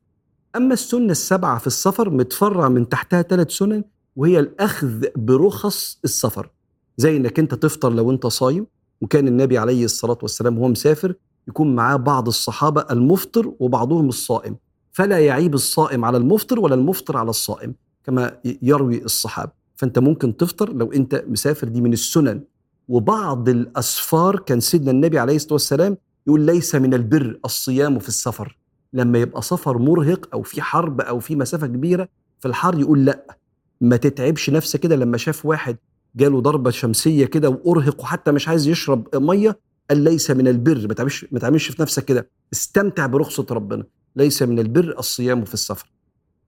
[0.57, 3.85] أما السنة السبعه في السفر متفرع من تحتها ثلاث سنن
[4.17, 6.51] وهي الأخذ برخص السفر.
[6.99, 8.67] زي إنك أنت تفطر لو أنت صايم
[9.01, 11.15] وكان النبي عليه الصلاة والسلام وهو مسافر
[11.49, 14.57] يكون معاه بعض الصحابة المفطر وبعضهم الصائم.
[14.93, 17.75] فلا يعيب الصائم على المفطر ولا المفطر على الصائم
[18.05, 19.53] كما يروي الصحابة.
[19.77, 22.41] فأنت ممكن تفطر لو أنت مسافر دي من السنن.
[22.89, 25.97] وبعض الأسفار كان سيدنا النبي عليه الصلاة والسلام
[26.27, 28.59] يقول ليس من البر الصيام في السفر.
[28.93, 32.09] لما يبقى سفر مرهق أو في حرب أو في مسافة كبيرة
[32.41, 33.37] في الحر يقول لأ.
[33.81, 35.77] ما تتعبش نفسك كده لما شاف واحد
[36.17, 39.59] جاله ضربة شمسية كده وارهق وحتى مش عايز يشرب مية
[39.91, 40.89] قال ليس من البر.
[40.89, 42.31] ما تعملش ما تعملش في نفسك كده.
[42.53, 43.85] استمتع برخصة ربنا.
[44.17, 45.91] ليس من البر الصيام في السفر.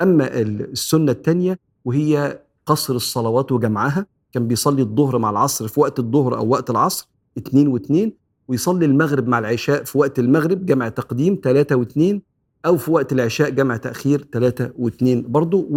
[0.02, 6.36] أما السنة الثانية وهي قصر الصلوات وجمعها كان بيصلي الظهر مع العصر في وقت الظهر
[6.36, 7.08] أو وقت العصر
[7.38, 8.12] اتنين واتنين
[8.48, 12.22] ويصلي المغرب مع العشاء في وقت المغرب جمع تقديم ثلاثة واثنين
[12.66, 15.68] أو في وقت العشاء جمع تأخير ثلاثة واثنين برضو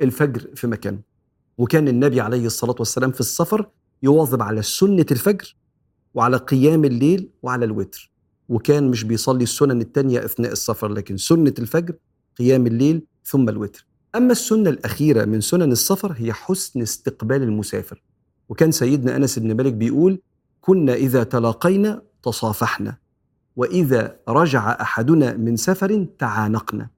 [0.00, 1.13] والفجر في مكانه.
[1.58, 3.68] وكان النبي عليه الصلاة والسلام في السفر
[4.02, 5.56] يواظب على سنة الفجر
[6.14, 8.12] وعلى قيام الليل وعلى الوتر.
[8.48, 11.94] وكان مش بيصلي السنن التانية أثناء السفر لكن سنة الفجر
[12.38, 13.86] قيام الليل ثم الوتر.
[14.14, 18.02] أما السنة الأخيرة من سنن السفر هي حسن استقبال المسافر.
[18.48, 20.20] وكان سيدنا أنس بن مالك بيقول
[20.60, 22.96] كنا إذا تلاقينا تصافحنا
[23.56, 26.88] وإذا رجع أحدنا من سفر تعانقنا.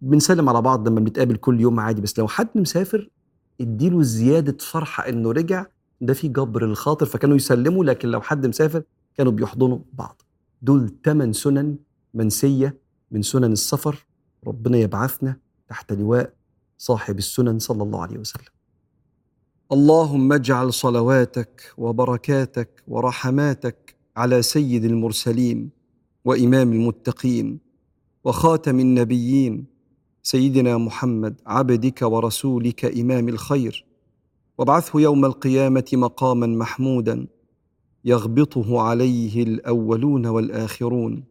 [0.00, 3.10] بنسلم على بعض لما بنتقابل كل يوم عادي بس لو حد مسافر
[3.60, 5.66] اديله زيادة فرحة إنه رجع
[6.00, 8.82] ده في جبر الخاطر فكانوا يسلموا لكن لو حد مسافر
[9.16, 10.22] كانوا بيحضنوا بعض.
[10.62, 11.76] دول ثمان سنن
[12.14, 12.78] منسية
[13.10, 14.06] من سنن السفر
[14.46, 15.36] ربنا يبعثنا
[15.68, 16.32] تحت لواء
[16.78, 18.44] صاحب السنن صلى الله عليه وسلم.
[19.72, 25.70] اللهم اجعل صلواتك وبركاتك ورحماتك على سيد المرسلين
[26.24, 27.58] وإمام المتقين
[28.24, 29.71] وخاتم النبيين
[30.24, 33.84] سيدنا محمد عبدك ورسولك إمام الخير.
[34.58, 37.26] وابعثه يوم القيامة مقاما محمودا
[38.04, 41.24] يغبطه عليه الأولون والآخرون.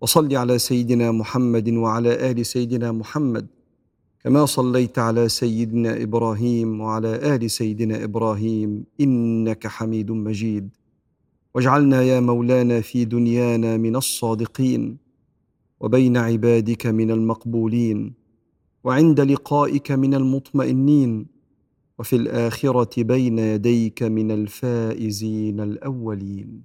[0.00, 3.46] وصل على سيدنا محمد وعلى آل سيدنا محمد
[4.24, 10.70] كما صليت على سيدنا إبراهيم وعلى آل سيدنا إبراهيم إنك حميد مجيد.
[11.54, 15.01] واجعلنا يا مولانا في دنيانا من الصادقين.
[15.82, 18.12] وبين عبادك من المقبولين
[18.84, 21.26] وعند لقائك من المطمئنين
[21.98, 26.62] وفي الآخرة بين يديك من الفائزين الأولين.